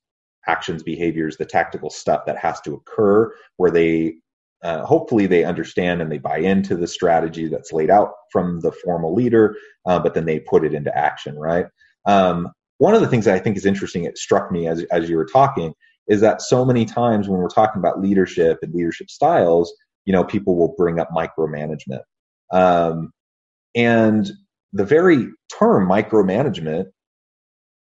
actions, 0.47 0.83
behaviors, 0.83 1.37
the 1.37 1.45
tactical 1.45 1.91
stuff 1.91 2.25
that 2.27 2.39
has 2.39 2.61
to 2.63 2.75
occur, 2.75 3.33
where 3.57 3.71
they 3.71 4.15
uh, 4.63 4.85
hopefully 4.85 5.27
they 5.27 5.45
understand 5.45 6.03
and 6.03 6.13
they 6.13 6.19
buy 6.19 6.39
into 6.39 6.77
the 6.77 6.87
strategy 6.87 7.49
that's 7.49 7.73
laid 7.73 7.91
out 7.91 8.13
from 8.33 8.61
the 8.61 8.73
formal 8.73 9.15
leader, 9.15 9.57
uh, 9.87 9.99
but 9.99 10.15
then 10.15 10.27
they 10.27 10.41
put 10.41 10.65
it 10.65 10.75
into 10.75 10.97
action, 10.97 11.39
right? 11.39 11.67
Um, 12.07 12.49
one 12.79 12.95
of 12.95 13.01
the 13.01 13.09
things 13.09 13.25
that 13.27 13.35
I 13.35 13.39
think 13.39 13.57
is 13.57 13.67
interesting, 13.67 14.05
it 14.05 14.19
struck 14.19 14.51
me 14.51 14.67
as 14.67 14.85
as 14.85 15.09
you 15.09 15.17
were 15.17 15.27
talking, 15.27 15.75
is 16.09 16.21
that 16.21 16.43
so 16.43 16.65
many 16.65 16.85
times 16.85 17.29
when 17.29 17.41
we're 17.41 17.49
talking 17.49 17.79
about 17.79 18.01
leadership 18.01 18.59
and 18.63 18.75
leadership 18.75 19.11
styles, 19.11 19.73
you 20.07 20.13
know, 20.13 20.25
people 20.25 20.57
will 20.57 20.75
bring 20.77 20.99
up 20.99 21.11
micromanagement. 21.11 22.01
Um, 22.53 23.13
and 23.75 24.31
the 24.73 24.85
very 24.85 25.29
term 25.59 25.89
micromanagement 25.89 26.87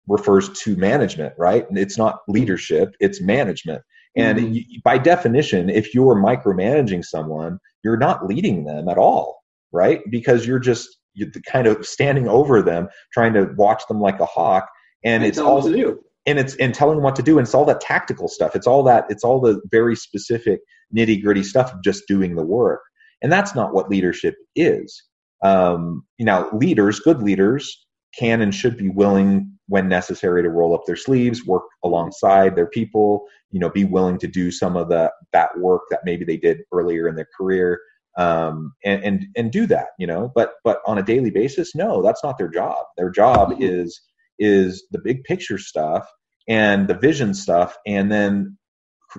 refers 0.08 0.48
to 0.60 0.76
management, 0.76 1.34
right? 1.38 1.66
It's 1.70 1.98
not 1.98 2.20
leadership, 2.28 2.94
it's 3.00 3.20
management. 3.20 3.82
And 4.16 4.38
mm-hmm. 4.38 4.52
you, 4.54 4.80
by 4.84 4.98
definition, 4.98 5.70
if 5.70 5.94
you're 5.94 6.16
micromanaging 6.16 7.04
someone, 7.04 7.58
you're 7.84 7.96
not 7.96 8.26
leading 8.26 8.64
them 8.64 8.88
at 8.88 8.98
all, 8.98 9.42
right? 9.72 10.00
Because 10.10 10.46
you're 10.46 10.58
just 10.58 10.88
you're 11.14 11.30
kind 11.46 11.66
of 11.66 11.84
standing 11.84 12.28
over 12.28 12.62
them, 12.62 12.88
trying 13.12 13.32
to 13.34 13.52
watch 13.56 13.82
them 13.88 14.00
like 14.00 14.20
a 14.20 14.26
hawk. 14.26 14.68
And, 15.04 15.22
and 15.22 15.24
it's 15.24 15.38
all 15.38 15.62
to 15.62 15.72
do 15.72 16.00
and 16.28 16.38
it's 16.38 16.54
and 16.56 16.74
telling 16.74 16.96
them 16.96 17.04
what 17.04 17.16
to 17.16 17.22
do 17.22 17.38
and 17.38 17.46
it's 17.46 17.54
all 17.54 17.64
that 17.64 17.80
tactical 17.80 18.28
stuff 18.28 18.54
it's 18.54 18.66
all 18.66 18.82
that 18.82 19.04
it's 19.08 19.24
all 19.24 19.40
the 19.40 19.60
very 19.70 19.96
specific 19.96 20.60
nitty 20.94 21.22
gritty 21.22 21.42
stuff 21.42 21.72
of 21.72 21.82
just 21.82 22.06
doing 22.06 22.36
the 22.36 22.44
work 22.44 22.82
and 23.22 23.32
that's 23.32 23.54
not 23.54 23.72
what 23.72 23.88
leadership 23.88 24.34
is 24.54 25.02
um, 25.42 26.04
you 26.18 26.26
know 26.26 26.48
leaders 26.52 27.00
good 27.00 27.22
leaders 27.22 27.86
can 28.18 28.40
and 28.40 28.54
should 28.54 28.76
be 28.76 28.88
willing 28.88 29.52
when 29.66 29.88
necessary 29.88 30.42
to 30.42 30.50
roll 30.50 30.74
up 30.74 30.82
their 30.86 30.96
sleeves 30.96 31.44
work 31.46 31.64
alongside 31.84 32.56
their 32.56 32.66
people 32.66 33.26
you 33.50 33.60
know 33.60 33.70
be 33.70 33.84
willing 33.84 34.18
to 34.18 34.26
do 34.26 34.50
some 34.50 34.76
of 34.76 34.88
the 34.88 35.10
that 35.32 35.56
work 35.58 35.82
that 35.90 36.00
maybe 36.04 36.24
they 36.24 36.36
did 36.36 36.58
earlier 36.72 37.08
in 37.08 37.14
their 37.14 37.28
career 37.36 37.80
um, 38.18 38.74
and, 38.84 39.02
and 39.04 39.26
and 39.36 39.52
do 39.52 39.66
that 39.66 39.88
you 39.98 40.06
know? 40.06 40.30
But 40.34 40.54
but 40.64 40.80
on 40.86 40.98
a 40.98 41.02
daily 41.02 41.30
basis 41.30 41.74
no 41.74 42.02
that's 42.02 42.22
not 42.24 42.36
their 42.36 42.48
job. 42.48 42.84
Their 42.96 43.10
job 43.10 43.52
mm-hmm. 43.52 43.62
is 43.62 44.00
is 44.38 44.84
the 44.90 45.00
big 45.00 45.24
picture 45.24 45.58
stuff 45.58 46.08
and 46.48 46.88
the 46.88 46.94
vision 46.94 47.34
stuff 47.34 47.76
and 47.86 48.10
then 48.10 48.58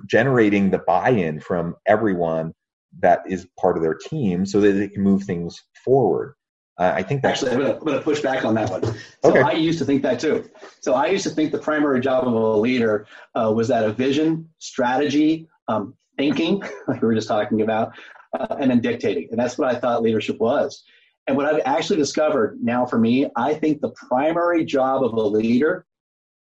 generating 0.08 0.70
the 0.70 0.78
buy-in 0.78 1.40
from 1.40 1.74
everyone 1.86 2.52
that 3.00 3.20
is 3.26 3.46
part 3.58 3.76
of 3.76 3.82
their 3.82 3.94
team 3.94 4.46
so 4.46 4.60
that 4.60 4.72
they 4.72 4.88
can 4.88 5.02
move 5.02 5.24
things 5.24 5.62
forward 5.84 6.34
uh, 6.80 6.92
i 6.96 7.02
think 7.02 7.22
that's 7.22 7.42
actually 7.42 7.64
I'm 7.64 7.78
going 7.78 7.96
to 7.96 8.02
push 8.02 8.20
back 8.20 8.44
on 8.44 8.54
that 8.54 8.70
one 8.70 8.84
so 8.84 9.30
okay. 9.30 9.42
i 9.42 9.52
used 9.52 9.78
to 9.78 9.84
think 9.84 10.02
that 10.02 10.18
too 10.18 10.48
so 10.80 10.94
i 10.94 11.06
used 11.06 11.24
to 11.24 11.30
think 11.30 11.52
the 11.52 11.58
primary 11.58 12.00
job 12.00 12.26
of 12.26 12.34
a 12.34 12.56
leader 12.56 13.06
uh, 13.34 13.52
was 13.54 13.68
that 13.68 13.84
a 13.84 13.92
vision 13.92 14.48
strategy 14.58 15.48
um, 15.68 15.94
thinking 16.18 16.62
like 16.88 17.00
we 17.00 17.06
were 17.06 17.14
just 17.14 17.28
talking 17.28 17.62
about 17.62 17.92
uh, 18.38 18.56
and 18.58 18.70
then 18.70 18.80
dictating 18.80 19.28
and 19.30 19.38
that's 19.38 19.56
what 19.58 19.68
i 19.68 19.78
thought 19.78 20.02
leadership 20.02 20.38
was 20.40 20.82
and 21.30 21.36
what 21.36 21.46
I've 21.46 21.62
actually 21.64 21.98
discovered 21.98 22.58
now 22.60 22.84
for 22.84 22.98
me, 22.98 23.30
I 23.36 23.54
think 23.54 23.80
the 23.80 23.90
primary 23.90 24.64
job 24.64 25.04
of 25.04 25.12
a 25.12 25.22
leader 25.22 25.86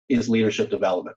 is 0.08 0.28
leadership 0.28 0.70
development. 0.70 1.16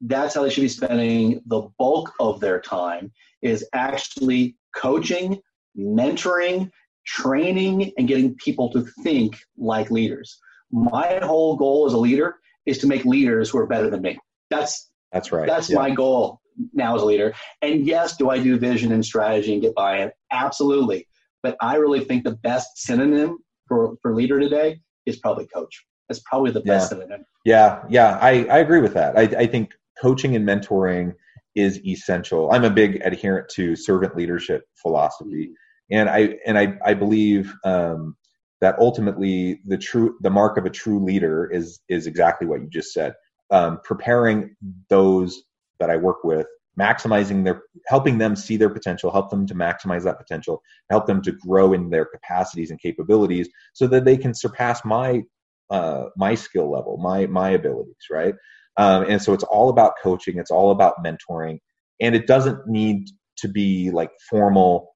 That's 0.00 0.34
how 0.34 0.42
they 0.42 0.50
should 0.50 0.62
be 0.62 0.68
spending 0.68 1.40
the 1.46 1.68
bulk 1.78 2.12
of 2.18 2.40
their 2.40 2.60
time 2.60 3.12
is 3.40 3.64
actually 3.72 4.56
coaching, 4.74 5.40
mentoring, 5.78 6.72
training, 7.08 7.92
and 7.96 8.06
getting 8.06 8.34
people 8.34 8.70
to 8.72 8.84
think 9.02 9.38
like 9.56 9.90
leaders. 9.90 10.38
My 10.70 11.18
whole 11.22 11.56
goal 11.56 11.86
as 11.86 11.94
a 11.94 11.98
leader 11.98 12.36
is 12.66 12.78
to 12.78 12.86
make 12.86 13.04
leaders 13.06 13.48
who 13.48 13.58
are 13.58 13.66
better 13.66 13.88
than 13.88 14.02
me. 14.02 14.18
That's 14.50 14.90
that's 15.10 15.32
right. 15.32 15.46
That's 15.46 15.70
yeah. 15.70 15.78
my 15.78 15.90
goal 15.90 16.40
now 16.74 16.96
as 16.96 17.02
a 17.02 17.06
leader. 17.06 17.32
And 17.62 17.86
yes, 17.86 18.16
do 18.16 18.28
I 18.28 18.38
do 18.38 18.58
vision 18.58 18.92
and 18.92 19.04
strategy 19.04 19.54
and 19.54 19.62
get 19.62 19.74
buy-in? 19.74 20.10
Absolutely. 20.30 21.08
But 21.42 21.56
I 21.62 21.76
really 21.76 22.04
think 22.04 22.24
the 22.24 22.36
best 22.36 22.68
synonym 22.76 23.38
for, 23.68 23.96
for 24.02 24.14
leader 24.14 24.38
today 24.38 24.80
is 25.06 25.18
probably 25.18 25.46
coach. 25.46 25.84
That's 26.08 26.20
probably 26.28 26.50
the 26.50 26.60
best 26.60 26.90
yeah. 26.90 26.98
synonym. 26.98 27.24
Yeah, 27.44 27.82
yeah, 27.88 28.18
I, 28.20 28.44
I 28.46 28.58
agree 28.58 28.80
with 28.80 28.94
that. 28.94 29.16
I, 29.16 29.22
I 29.22 29.46
think 29.46 29.72
coaching 30.02 30.36
and 30.36 30.46
mentoring 30.46 31.14
is 31.54 31.80
essential. 31.86 32.50
I'm 32.50 32.64
a 32.64 32.70
big 32.70 33.00
adherent 33.04 33.48
to 33.50 33.76
servant 33.76 34.16
leadership 34.16 34.64
philosophy, 34.82 35.52
and 35.90 36.08
I 36.08 36.36
and 36.46 36.58
I 36.58 36.74
I 36.84 36.94
believe 36.94 37.52
um, 37.64 38.16
that 38.60 38.78
ultimately 38.78 39.60
the 39.66 39.78
true 39.78 40.16
the 40.20 40.30
mark 40.30 40.56
of 40.58 40.66
a 40.66 40.70
true 40.70 41.02
leader 41.02 41.50
is 41.50 41.80
is 41.88 42.06
exactly 42.06 42.46
what 42.46 42.60
you 42.60 42.68
just 42.68 42.92
said. 42.92 43.14
Um, 43.50 43.80
preparing 43.82 44.54
those 44.90 45.42
that 45.80 45.90
I 45.90 45.96
work 45.96 46.24
with 46.24 46.46
maximizing 46.78 47.44
their 47.44 47.62
helping 47.86 48.18
them 48.18 48.36
see 48.36 48.56
their 48.56 48.70
potential 48.70 49.10
help 49.10 49.30
them 49.30 49.46
to 49.46 49.54
maximize 49.54 50.04
that 50.04 50.18
potential 50.18 50.62
help 50.90 51.06
them 51.06 51.20
to 51.20 51.32
grow 51.32 51.72
in 51.72 51.90
their 51.90 52.04
capacities 52.04 52.70
and 52.70 52.80
capabilities 52.80 53.48
so 53.72 53.86
that 53.86 54.04
they 54.04 54.16
can 54.16 54.32
surpass 54.32 54.84
my 54.84 55.22
uh, 55.70 56.04
my 56.16 56.34
skill 56.34 56.70
level 56.70 56.96
my 56.98 57.26
my 57.26 57.50
abilities 57.50 57.96
right 58.10 58.34
um, 58.76 59.04
and 59.08 59.20
so 59.20 59.32
it's 59.32 59.44
all 59.44 59.70
about 59.70 59.94
coaching 60.02 60.38
it's 60.38 60.50
all 60.50 60.70
about 60.70 61.02
mentoring 61.04 61.58
and 62.00 62.14
it 62.14 62.26
doesn't 62.26 62.66
need 62.66 63.08
to 63.36 63.48
be 63.48 63.90
like 63.90 64.10
formal 64.30 64.94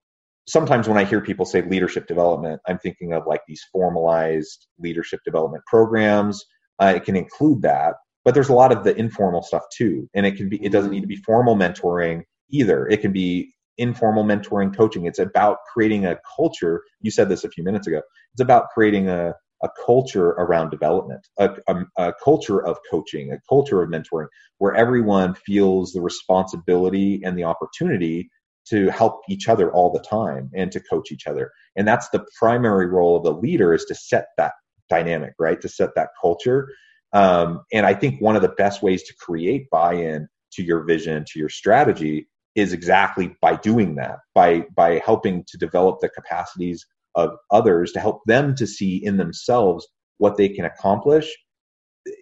sometimes 0.48 0.88
when 0.88 0.98
i 0.98 1.05
hear 1.05 1.20
people 1.20 1.44
say 1.46 1.62
leadership 1.62 2.07
development 2.07 2.61
i'm 2.68 2.78
thinking 2.78 3.12
of 3.12 3.24
like 3.26 3.42
these 3.48 3.62
formalized 3.72 4.66
leadership 4.78 5.20
development 5.24 5.64
programs. 5.66 6.44
Uh, 6.81 6.94
it 6.96 7.05
can 7.05 7.16
include 7.16 7.62
that 7.62 7.94
but 8.24 8.35
there's 8.35 8.48
a 8.48 8.55
lot 8.55 8.72
of 8.72 8.85
the 8.85 8.96
informal 8.96 9.42
stuff 9.42 9.62
too 9.76 10.09
and 10.14 10.26
it 10.26 10.37
can 10.37 10.48
be 10.48 10.64
it 10.64 10.72
doesn't 10.72 10.90
need 10.92 11.02
to 11.02 11.07
be 11.07 11.16
formal 11.16 11.57
mentoring 11.57 12.22
either. 12.50 12.87
It 12.88 13.00
can 13.00 13.12
be 13.12 13.52
informal 13.78 14.24
mentoring 14.24 14.76
coaching. 14.76 15.07
It's 15.07 15.18
about 15.18 15.59
creating 15.72 16.07
a 16.07 16.18
culture. 16.37 16.83
You 17.00 17.11
said 17.11 17.28
this 17.28 17.44
a 17.44 17.50
few 17.50 17.64
minutes 17.64 17.87
ago. 17.87 18.02
It's 18.35 18.42
about 18.42 18.68
creating 18.74 19.09
a, 19.09 19.35
a 19.62 19.68
culture 19.87 20.31
around 20.31 20.70
development 20.70 21.26
a, 21.38 21.50
a, 21.68 21.76
a 21.96 22.14
culture 22.22 22.64
of 22.64 22.78
coaching 22.90 23.33
a 23.33 23.38
culture 23.48 23.83
of 23.83 23.90
mentoring 23.90 24.26
where 24.59 24.74
everyone 24.74 25.35
feels 25.35 25.92
the 25.92 26.02
responsibility 26.02 27.22
and 27.24 27.38
the 27.38 27.44
opportunity 27.44 28.28
to 28.66 28.88
help 28.90 29.22
each 29.29 29.48
other 29.48 29.72
all 29.72 29.90
the 29.90 30.01
time 30.01 30.51
and 30.55 30.70
to 30.72 30.81
coach 30.81 31.11
each 31.11 31.27
other. 31.27 31.51
And 31.77 31.87
that's 31.87 32.09
the 32.11 32.25
primary 32.38 32.87
role 32.87 33.16
of 33.16 33.25
the 33.25 33.33
leader 33.33 33.75
is 33.75 33.85
to 33.87 33.94
set 33.94 34.27
that 34.37 34.53
dynamic 34.88 35.35
right? 35.38 35.61
To 35.61 35.68
set 35.68 35.94
that 35.96 36.11
culture. 36.20 36.68
Um, 37.14 37.62
and 37.72 37.85
i 37.85 37.92
think 37.92 38.20
one 38.20 38.37
of 38.37 38.42
the 38.42 38.55
best 38.57 38.83
ways 38.83 39.03
to 39.05 39.14
create 39.20 39.68
buy-in 39.70 40.29
to 40.53 40.62
your 40.62 40.83
vision 40.85 41.25
to 41.29 41.38
your 41.38 41.51
strategy 41.51 42.27
is 42.55 42.72
exactly 42.72 43.37
by 43.42 43.57
doing 43.57 43.94
that 43.96 44.18
by 44.35 44.64
by 44.75 45.01
helping 45.05 45.44
to 45.48 45.59
develop 45.59 46.01
the 46.01 46.09
capacities 46.09 46.87
of 47.14 47.31
others 47.51 47.92
to 47.92 48.01
help 48.01 48.20
them 48.27 48.55
to 48.55 48.66
see 48.66 49.05
in 49.05 49.18
themselves 49.18 49.87
what 50.16 50.37
they 50.38 50.48
can 50.48 50.64
accomplish. 50.64 51.31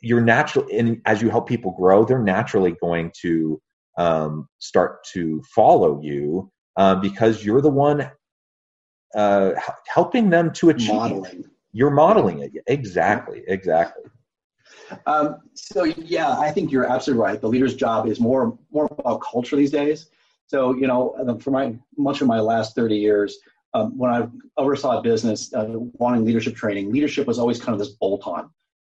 You're 0.03 0.21
natural 0.21 0.67
and 0.73 1.01
as 1.07 1.23
you 1.23 1.31
help 1.31 1.49
people 1.49 1.73
grow 1.79 2.05
they're 2.05 2.19
naturally 2.23 2.75
going 2.83 3.13
to 3.23 3.61
um, 4.01 4.49
start 4.59 5.05
to 5.13 5.43
follow 5.55 6.01
you 6.03 6.51
uh, 6.77 6.95
because 6.95 7.45
you're 7.45 7.61
the 7.61 7.69
one 7.69 8.11
uh, 9.15 9.53
helping 9.87 10.31
them 10.31 10.53
to 10.55 10.71
achieve. 10.71 10.89
Modeling. 10.89 11.45
You're 11.73 11.91
modeling 11.91 12.39
it. 12.41 12.53
Exactly 12.67 13.43
exactly. 13.47 14.05
Um, 15.07 15.37
so 15.55 15.85
yeah 15.85 16.37
i 16.39 16.51
think 16.51 16.73
you're 16.73 16.85
absolutely 16.85 17.23
right. 17.23 17.41
The 17.41 17.47
leader's 17.49 17.77
job 17.77 18.09
is 18.09 18.19
more 18.19 18.59
more 18.73 18.89
about 18.99 19.21
culture 19.21 19.57
these 19.57 19.71
days. 19.71 20.07
So, 20.47 20.75
you 20.75 20.89
know, 20.89 21.39
for 21.41 21.53
my 21.53 21.77
much 21.97 22.23
of 22.23 22.27
my 22.27 22.41
last 22.41 22.75
30 22.75 22.97
years, 22.97 23.39
um, 23.75 23.97
when 23.97 24.11
I 24.11 24.27
oversaw 24.57 24.99
a 24.99 25.03
business 25.03 25.55
uh, 25.55 25.75
wanting 26.03 26.25
leadership 26.25 26.57
training, 26.57 26.91
leadership 26.91 27.27
was 27.29 27.39
always 27.39 27.61
kind 27.61 27.73
of 27.73 27.79
this 27.79 27.91
bolt 27.91 28.27
on. 28.27 28.51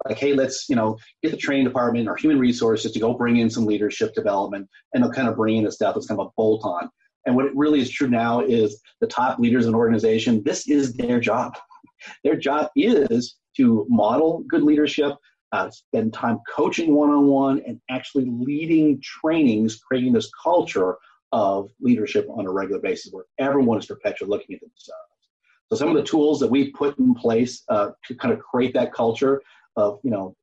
Like, 0.09 0.17
hey, 0.17 0.33
let's, 0.33 0.67
you 0.69 0.75
know, 0.75 0.97
get 1.21 1.31
the 1.31 1.37
training 1.37 1.65
department 1.65 2.07
or 2.07 2.15
human 2.15 2.39
resources 2.39 2.91
to 2.91 2.99
go 2.99 3.13
bring 3.13 3.37
in 3.37 3.49
some 3.49 3.65
leadership 3.65 4.13
development, 4.13 4.67
and 4.93 5.03
they'll 5.03 5.11
kind 5.11 5.27
of 5.27 5.35
bring 5.35 5.57
in 5.57 5.63
the 5.63 5.71
stuff 5.71 5.95
that's 5.95 6.07
kind 6.07 6.19
of 6.19 6.27
a 6.27 6.29
bolt 6.35 6.63
on. 6.63 6.89
And 7.25 7.35
what 7.35 7.45
it 7.45 7.55
really 7.55 7.81
is 7.81 7.89
true 7.89 8.09
now 8.09 8.41
is 8.41 8.81
the 9.01 9.07
top 9.07 9.37
leaders 9.39 9.65
in 9.65 9.69
an 9.69 9.75
organization, 9.75 10.41
this 10.43 10.67
is 10.67 10.93
their 10.93 11.19
job. 11.19 11.57
Their 12.23 12.35
job 12.35 12.69
is 12.75 13.37
to 13.57 13.85
model 13.89 14.43
good 14.47 14.61
leadership, 14.61 15.13
uh, 15.51 15.69
spend 15.71 16.13
time 16.13 16.37
coaching 16.47 16.93
one 16.93 17.09
on 17.09 17.25
one, 17.25 17.61
and 17.65 17.81
actually 17.89 18.25
leading 18.29 19.01
trainings, 19.01 19.77
creating 19.77 20.13
this 20.13 20.29
culture 20.41 20.95
of 21.31 21.71
leadership 21.81 22.27
on 22.29 22.45
a 22.45 22.51
regular 22.51 22.79
basis 22.79 23.11
where 23.11 23.25
everyone 23.39 23.79
is 23.79 23.87
perpetually 23.87 24.29
looking 24.29 24.55
at 24.55 24.61
themselves. 24.61 25.07
So 25.69 25.75
some 25.75 25.89
of 25.89 25.95
the 25.95 26.03
tools 26.03 26.39
that 26.39 26.49
we 26.49 26.71
put 26.71 26.97
in 26.97 27.13
place 27.13 27.63
uh, 27.67 27.91
to 28.07 28.15
kind 28.15 28.33
of 28.33 28.39
create 28.39 28.73
that 28.75 28.93
culture 28.93 29.41
of 29.77 29.99
you 30.03 30.11
know 30.11 30.35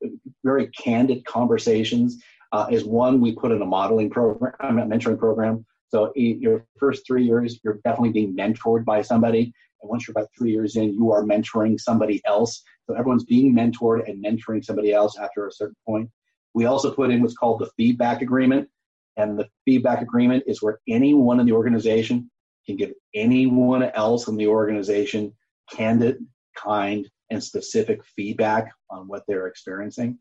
very 0.43 0.67
candid 0.67 1.25
conversations 1.25 2.21
uh, 2.51 2.67
is 2.71 2.83
one 2.83 3.21
we 3.21 3.33
put 3.33 3.51
in 3.51 3.61
a 3.61 3.65
modeling 3.65 4.09
program, 4.09 4.53
a 4.61 4.85
mentoring 4.85 5.19
program. 5.19 5.65
So 5.89 6.11
your 6.15 6.65
first 6.79 7.05
three 7.05 7.23
years, 7.23 7.59
you're 7.63 7.79
definitely 7.83 8.11
being 8.11 8.35
mentored 8.35 8.83
by 8.85 9.01
somebody, 9.01 9.53
and 9.81 9.89
once 9.89 10.07
you're 10.07 10.13
about 10.13 10.29
three 10.37 10.51
years 10.51 10.75
in, 10.75 10.93
you 10.93 11.11
are 11.11 11.23
mentoring 11.23 11.79
somebody 11.79 12.21
else. 12.25 12.63
So 12.87 12.95
everyone's 12.95 13.23
being 13.23 13.53
mentored 13.53 14.09
and 14.09 14.23
mentoring 14.23 14.63
somebody 14.63 14.91
else 14.93 15.17
after 15.17 15.47
a 15.47 15.51
certain 15.51 15.75
point. 15.85 16.09
We 16.53 16.65
also 16.65 16.91
put 16.91 17.11
in 17.11 17.21
what's 17.21 17.35
called 17.35 17.59
the 17.59 17.69
feedback 17.77 18.21
agreement. 18.21 18.69
And 19.17 19.39
the 19.39 19.47
feedback 19.63 20.01
agreement 20.01 20.43
is 20.47 20.61
where 20.61 20.79
anyone 20.87 21.39
in 21.39 21.45
the 21.45 21.53
organization 21.53 22.29
can 22.65 22.75
give 22.75 22.93
anyone 23.13 23.83
else 23.83 24.27
in 24.27 24.35
the 24.35 24.47
organization 24.47 25.33
candid, 25.71 26.17
kind, 26.55 27.09
and 27.29 27.43
specific 27.43 28.03
feedback 28.15 28.71
on 28.89 29.07
what 29.07 29.23
they're 29.27 29.47
experiencing. 29.47 30.17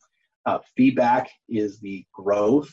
Uh, 0.46 0.58
feedback 0.76 1.30
is 1.48 1.80
the 1.80 2.04
growth, 2.12 2.70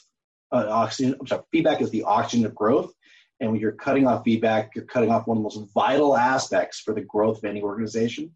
uh, 0.52 0.65
oxygen. 0.70 1.15
I'm 1.20 1.28
sorry, 1.28 1.44
feedback 1.52 1.82
is 1.82 1.89
the 1.89 2.04
oxygen 2.04 2.46
of 2.46 2.56
growth. 2.56 2.94
And 3.39 3.52
when 3.52 3.60
you're 3.60 3.72
cutting 3.72 4.08
off 4.08 4.24
feedback, 4.24 4.72
you're 4.76 4.86
cutting 4.86 5.10
off 5.10 5.26
one 5.26 5.38
of 5.38 5.44
the 5.44 5.60
most 5.60 5.74
vital 5.74 6.15
aspects 6.15 6.80
for 6.80 6.94
the 6.94 7.02
growth 7.02 7.39
of 7.39 7.46
any 7.46 7.62
organization. 7.62 8.32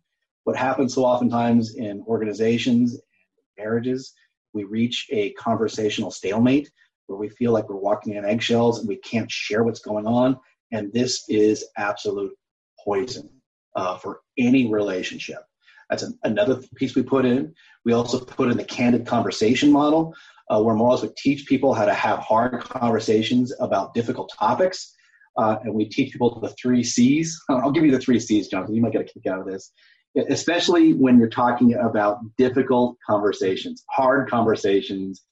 What 0.45 0.55
happens 0.55 0.95
so 0.95 1.05
oftentimes 1.05 1.75
in 1.75 2.03
organizations 2.07 2.93
and 2.93 3.01
marriages, 3.57 4.13
we 4.53 4.63
reach 4.63 5.07
a 5.11 5.31
conversational 5.33 6.11
stalemate 6.11 6.71
where 7.07 7.19
we 7.19 7.29
feel 7.29 7.51
like 7.51 7.69
we're 7.69 7.75
walking 7.75 8.17
on 8.17 8.25
eggshells 8.25 8.79
and 8.79 8.87
we 8.87 8.97
can't 8.97 9.29
share 9.29 9.63
what's 9.63 9.79
going 9.79 10.07
on. 10.07 10.39
And 10.71 10.91
this 10.91 11.23
is 11.29 11.65
absolute 11.77 12.33
poison 12.83 13.29
uh, 13.75 13.97
for 13.97 14.21
any 14.37 14.71
relationship. 14.71 15.39
That's 15.89 16.03
an, 16.03 16.17
another 16.23 16.61
piece 16.75 16.95
we 16.95 17.03
put 17.03 17.25
in. 17.25 17.53
We 17.83 17.93
also 17.93 18.19
put 18.19 18.49
in 18.49 18.57
the 18.57 18.63
candid 18.63 19.05
conversation 19.05 19.71
model, 19.71 20.13
uh, 20.49 20.61
where 20.61 20.75
more 20.75 20.89
also 20.89 21.11
teach 21.17 21.45
people 21.45 21.73
how 21.73 21.85
to 21.85 21.93
have 21.93 22.19
hard 22.19 22.61
conversations 22.61 23.53
about 23.59 23.93
difficult 23.93 24.31
topics. 24.37 24.93
Uh, 25.37 25.57
and 25.63 25.73
we 25.73 25.85
teach 25.85 26.13
people 26.13 26.39
the 26.39 26.49
three 26.61 26.83
C's. 26.83 27.39
I'll 27.49 27.71
give 27.71 27.85
you 27.85 27.91
the 27.91 27.99
three 27.99 28.19
C's, 28.19 28.47
Jonathan. 28.47 28.75
You 28.75 28.81
might 28.81 28.93
get 28.93 29.01
a 29.01 29.05
kick 29.05 29.25
out 29.27 29.39
of 29.39 29.45
this, 29.45 29.71
especially 30.29 30.93
when 30.93 31.19
you're 31.19 31.29
talking 31.29 31.73
about 31.75 32.19
difficult 32.37 32.97
conversations, 33.07 33.83
hard 33.89 34.29
conversations 34.29 35.23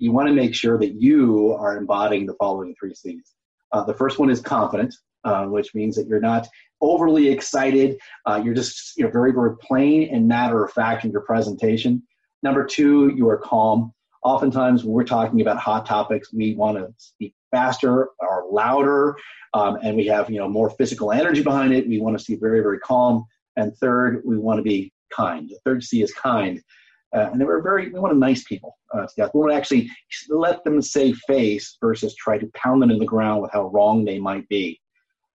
you 0.00 0.12
want 0.12 0.28
to 0.28 0.34
make 0.34 0.54
sure 0.54 0.78
that 0.78 1.00
you 1.00 1.52
are 1.52 1.76
embodying 1.76 2.26
the 2.26 2.34
following 2.34 2.74
three 2.80 2.94
C's. 2.94 3.34
Uh, 3.70 3.84
the 3.84 3.94
first 3.94 4.18
one 4.18 4.30
is 4.30 4.40
confident, 4.40 4.94
uh, 5.24 5.44
which 5.46 5.74
means 5.74 5.96
that 5.96 6.06
you're 6.06 6.20
not 6.20 6.48
overly 6.80 7.28
excited. 7.28 7.98
Uh, 8.26 8.40
you're 8.42 8.54
just 8.54 8.96
you're 8.96 9.10
very, 9.10 9.32
very 9.32 9.56
plain 9.58 10.14
and 10.14 10.26
matter 10.26 10.64
of 10.64 10.72
fact 10.72 11.04
in 11.04 11.10
your 11.10 11.20
presentation. 11.22 12.02
Number 12.42 12.64
two, 12.64 13.12
you 13.14 13.28
are 13.28 13.38
calm. 13.38 13.92
Oftentimes, 14.22 14.84
when 14.84 14.92
we're 14.92 15.04
talking 15.04 15.40
about 15.40 15.58
hot 15.58 15.86
topics, 15.86 16.32
we 16.32 16.54
want 16.54 16.78
to 16.78 16.92
speak 16.98 17.34
faster 17.50 18.08
or 18.18 18.46
louder, 18.50 19.16
um, 19.54 19.78
and 19.82 19.96
we 19.96 20.06
have 20.06 20.30
you 20.30 20.38
know 20.38 20.48
more 20.48 20.70
physical 20.70 21.12
energy 21.12 21.42
behind 21.42 21.72
it. 21.72 21.88
We 21.88 22.00
want 22.00 22.18
to 22.18 22.32
be 22.32 22.38
very, 22.38 22.60
very 22.60 22.78
calm. 22.78 23.24
And 23.56 23.76
third, 23.76 24.22
we 24.24 24.38
want 24.38 24.58
to 24.58 24.62
be 24.62 24.92
kind. 25.14 25.48
The 25.48 25.58
third 25.64 25.82
C 25.82 26.02
is 26.02 26.12
kind. 26.12 26.62
Uh, 27.14 27.30
and 27.32 27.44
were 27.44 27.60
very, 27.60 27.90
we 27.90 27.98
wanted 27.98 28.18
nice 28.18 28.44
people 28.44 28.78
uh. 28.94 29.06
We 29.18 29.40
want 29.40 29.50
to 29.50 29.56
actually 29.56 29.90
let 30.28 30.62
them 30.62 30.80
say 30.80 31.12
face 31.12 31.76
versus 31.80 32.14
try 32.14 32.38
to 32.38 32.48
pound 32.54 32.80
them 32.80 32.90
in 32.90 32.98
the 32.98 33.04
ground 33.04 33.42
with 33.42 33.50
how 33.52 33.68
wrong 33.68 34.04
they 34.04 34.18
might 34.18 34.48
be. 34.48 34.80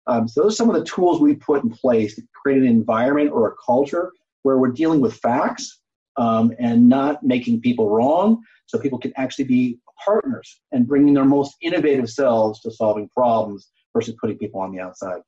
Um, 0.08 0.28
so 0.28 0.44
those 0.44 0.54
are 0.54 0.56
some 0.58 0.70
of 0.70 0.76
the 0.76 0.86
tools 0.86 1.22
we 1.22 1.36
put 1.36 1.64
in 1.64 1.70
place 1.70 2.16
to 2.16 2.24
create 2.34 2.62
an 2.62 2.68
environment 2.68 3.32
or 3.32 3.48
a 3.48 3.56
culture 3.66 4.12
where 4.44 4.58
we're 4.58 4.72
dealing 4.72 5.00
with 5.00 5.16
facts 5.16 5.80
um, 6.18 6.54
and 6.60 6.88
not 6.88 7.24
making 7.24 7.62
people 7.62 7.90
wrong 7.90 8.42
so 8.66 8.78
people 8.78 9.00
can 9.00 9.14
actually 9.16 9.46
be 9.46 9.80
partners 10.04 10.62
and 10.72 10.88
bringing 10.88 11.14
their 11.14 11.26
most 11.26 11.56
innovative 11.62 12.10
selves 12.10 12.60
to 12.62 12.72
solving 12.72 13.10
problems 13.10 13.70
versus 13.94 14.16
putting 14.20 14.38
people 14.38 14.60
on 14.60 14.72
the 14.72 14.80
outside. 14.80 15.22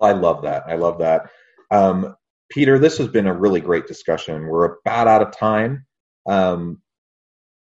I 0.00 0.12
love 0.12 0.42
that. 0.42 0.64
I 0.66 0.76
love 0.76 0.98
that. 0.98 1.30
Um, 1.70 2.16
Peter, 2.50 2.78
this 2.78 2.98
has 2.98 3.08
been 3.08 3.26
a 3.26 3.34
really 3.34 3.60
great 3.60 3.86
discussion. 3.86 4.46
We're 4.46 4.76
about 4.80 5.06
out 5.06 5.22
of 5.22 5.36
time. 5.36 5.86
Um, 6.26 6.80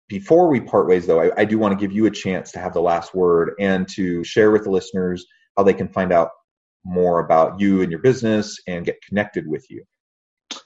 before 0.08 0.48
we 0.48 0.62
part 0.62 0.88
ways, 0.88 1.06
though, 1.06 1.22
I, 1.22 1.32
I 1.38 1.46
do 1.46 1.60
want 1.60 1.78
to 1.78 1.80
give 1.80 1.94
you 1.94 2.06
a 2.06 2.12
chance 2.12 2.52
to 2.54 2.60
have 2.60 2.74
the 2.74 2.82
last 2.82 3.14
word 3.14 3.54
and 3.60 3.88
to 3.90 4.24
share 4.24 4.52
with 4.52 4.64
the 4.64 4.72
listeners 4.72 5.26
how 5.58 5.64
they 5.64 5.74
can 5.74 5.88
find 5.88 6.14
out 6.14 6.30
more 6.86 7.20
about 7.20 7.60
you 7.60 7.82
and 7.82 7.92
your 7.92 8.00
business 8.00 8.60
and 8.68 8.86
get 8.86 9.02
connected 9.02 9.48
with 9.48 9.70
you. 9.70 9.84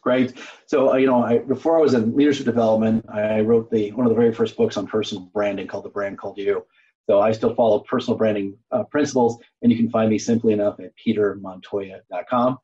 Great. 0.01 0.34
So, 0.67 0.93
uh, 0.93 0.97
you 0.97 1.08
know, 1.08 1.23
I, 1.23 1.39
before 1.39 1.77
I 1.77 1.82
was 1.82 1.93
in 1.93 2.15
leadership 2.15 2.45
development, 2.45 3.06
I 3.12 3.41
wrote 3.41 3.71
the 3.71 3.91
one 3.93 4.06
of 4.06 4.12
the 4.12 4.19
very 4.19 4.34
first 4.34 4.56
books 4.56 4.77
on 4.77 4.86
personal 4.86 5.25
branding 5.34 5.67
called 5.67 5.86
The 5.86 5.89
Brand 5.89 6.17
Called 6.17 6.38
You. 6.38 6.65
So 7.10 7.19
I 7.19 7.32
still 7.32 7.56
follow 7.56 7.80
personal 7.80 8.17
branding 8.17 8.58
uh, 8.71 8.84
principles, 8.84 9.38
and 9.62 9.71
you 9.71 9.77
can 9.77 9.89
find 9.89 10.10
me 10.10 10.19
simply 10.19 10.54
enough 10.54 10.80
at 10.80 10.91
petermontoya.com. 11.04 12.60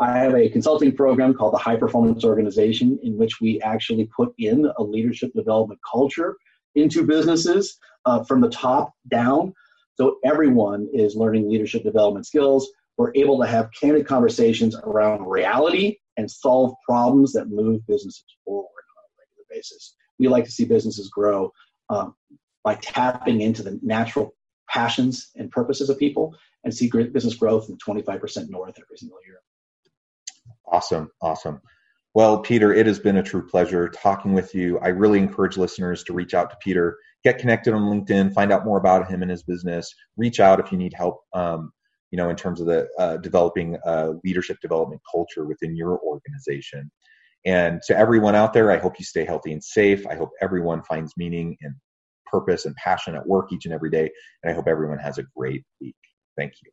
I 0.00 0.16
have 0.16 0.34
a 0.34 0.48
consulting 0.48 0.94
program 0.94 1.34
called 1.34 1.54
the 1.54 1.58
High 1.58 1.76
Performance 1.76 2.24
Organization, 2.24 2.98
in 3.02 3.16
which 3.16 3.40
we 3.40 3.60
actually 3.62 4.08
put 4.14 4.32
in 4.38 4.70
a 4.76 4.82
leadership 4.82 5.32
development 5.34 5.80
culture 5.90 6.36
into 6.74 7.04
businesses 7.04 7.78
uh, 8.04 8.22
from 8.24 8.40
the 8.40 8.50
top 8.50 8.92
down. 9.10 9.54
So 9.98 10.18
everyone 10.24 10.88
is 10.92 11.16
learning 11.16 11.50
leadership 11.50 11.82
development 11.82 12.24
skills. 12.26 12.70
We're 12.96 13.12
able 13.16 13.40
to 13.40 13.46
have 13.46 13.70
candid 13.78 14.06
conversations 14.06 14.76
around 14.76 15.26
reality 15.26 15.96
and 16.16 16.30
solve 16.30 16.74
problems 16.88 17.32
that 17.32 17.48
move 17.48 17.84
businesses 17.86 18.24
forward 18.44 18.64
on 18.64 19.02
a 19.04 19.10
regular 19.18 19.46
basis. 19.50 19.96
We 20.18 20.28
like 20.28 20.44
to 20.44 20.50
see 20.50 20.64
businesses 20.64 21.08
grow 21.08 21.52
um, 21.90 22.14
by 22.62 22.76
tapping 22.76 23.40
into 23.40 23.62
the 23.62 23.80
natural 23.82 24.34
passions 24.68 25.30
and 25.36 25.50
purposes 25.50 25.90
of 25.90 25.98
people 25.98 26.34
and 26.62 26.72
see 26.72 26.90
business 26.90 27.34
growth 27.34 27.68
in 27.68 27.76
25% 27.78 28.50
north 28.50 28.78
every 28.80 28.98
single 28.98 29.18
year. 29.26 29.40
Awesome, 30.66 31.10
awesome. 31.20 31.60
Well, 32.18 32.40
Peter, 32.40 32.74
it 32.74 32.86
has 32.86 32.98
been 32.98 33.18
a 33.18 33.22
true 33.22 33.46
pleasure 33.46 33.88
talking 33.88 34.32
with 34.32 34.52
you. 34.52 34.80
I 34.80 34.88
really 34.88 35.20
encourage 35.20 35.56
listeners 35.56 36.02
to 36.02 36.12
reach 36.12 36.34
out 36.34 36.50
to 36.50 36.56
Peter, 36.60 36.98
get 37.22 37.38
connected 37.38 37.74
on 37.74 37.82
LinkedIn, 37.82 38.32
find 38.32 38.50
out 38.50 38.64
more 38.64 38.76
about 38.76 39.08
him 39.08 39.22
and 39.22 39.30
his 39.30 39.44
business. 39.44 39.94
Reach 40.16 40.40
out 40.40 40.58
if 40.58 40.72
you 40.72 40.78
need 40.78 40.92
help, 40.92 41.20
um, 41.32 41.70
you 42.10 42.16
know, 42.16 42.28
in 42.28 42.34
terms 42.34 42.60
of 42.60 42.66
the 42.66 42.88
uh, 42.98 43.18
developing 43.18 43.78
leadership 44.24 44.56
development 44.60 45.00
culture 45.08 45.46
within 45.46 45.76
your 45.76 46.00
organization. 46.00 46.90
And 47.44 47.80
to 47.86 47.96
everyone 47.96 48.34
out 48.34 48.52
there, 48.52 48.72
I 48.72 48.78
hope 48.78 48.98
you 48.98 49.04
stay 49.04 49.24
healthy 49.24 49.52
and 49.52 49.62
safe. 49.62 50.04
I 50.04 50.16
hope 50.16 50.30
everyone 50.42 50.82
finds 50.82 51.12
meaning 51.16 51.56
and 51.62 51.76
purpose 52.26 52.64
and 52.64 52.74
passion 52.74 53.14
at 53.14 53.28
work 53.28 53.52
each 53.52 53.64
and 53.64 53.72
every 53.72 53.90
day. 53.90 54.10
And 54.42 54.50
I 54.50 54.56
hope 54.56 54.66
everyone 54.66 54.98
has 54.98 55.18
a 55.18 55.24
great 55.36 55.62
week. 55.80 55.94
Thank 56.36 56.54
you. 56.64 56.72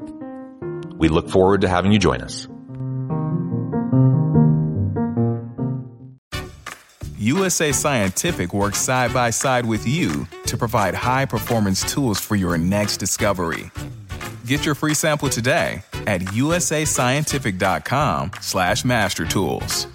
We 1.01 1.09
look 1.09 1.31
forward 1.31 1.61
to 1.61 1.67
having 1.67 1.91
you 1.91 1.97
join 1.97 2.21
us. 2.21 2.47
USA 7.17 7.71
Scientific 7.71 8.53
works 8.53 8.77
side 8.77 9.11
by 9.11 9.31
side 9.31 9.65
with 9.65 9.87
you 9.87 10.27
to 10.45 10.57
provide 10.57 10.93
high 10.93 11.25
performance 11.25 11.81
tools 11.91 12.19
for 12.19 12.35
your 12.35 12.55
next 12.59 12.97
discovery. 12.97 13.71
Get 14.45 14.63
your 14.63 14.75
free 14.75 14.93
sample 14.93 15.29
today 15.29 15.81
at 16.05 16.21
usascientific.com 16.21 18.31
slash 18.39 18.83
mastertools. 18.83 19.90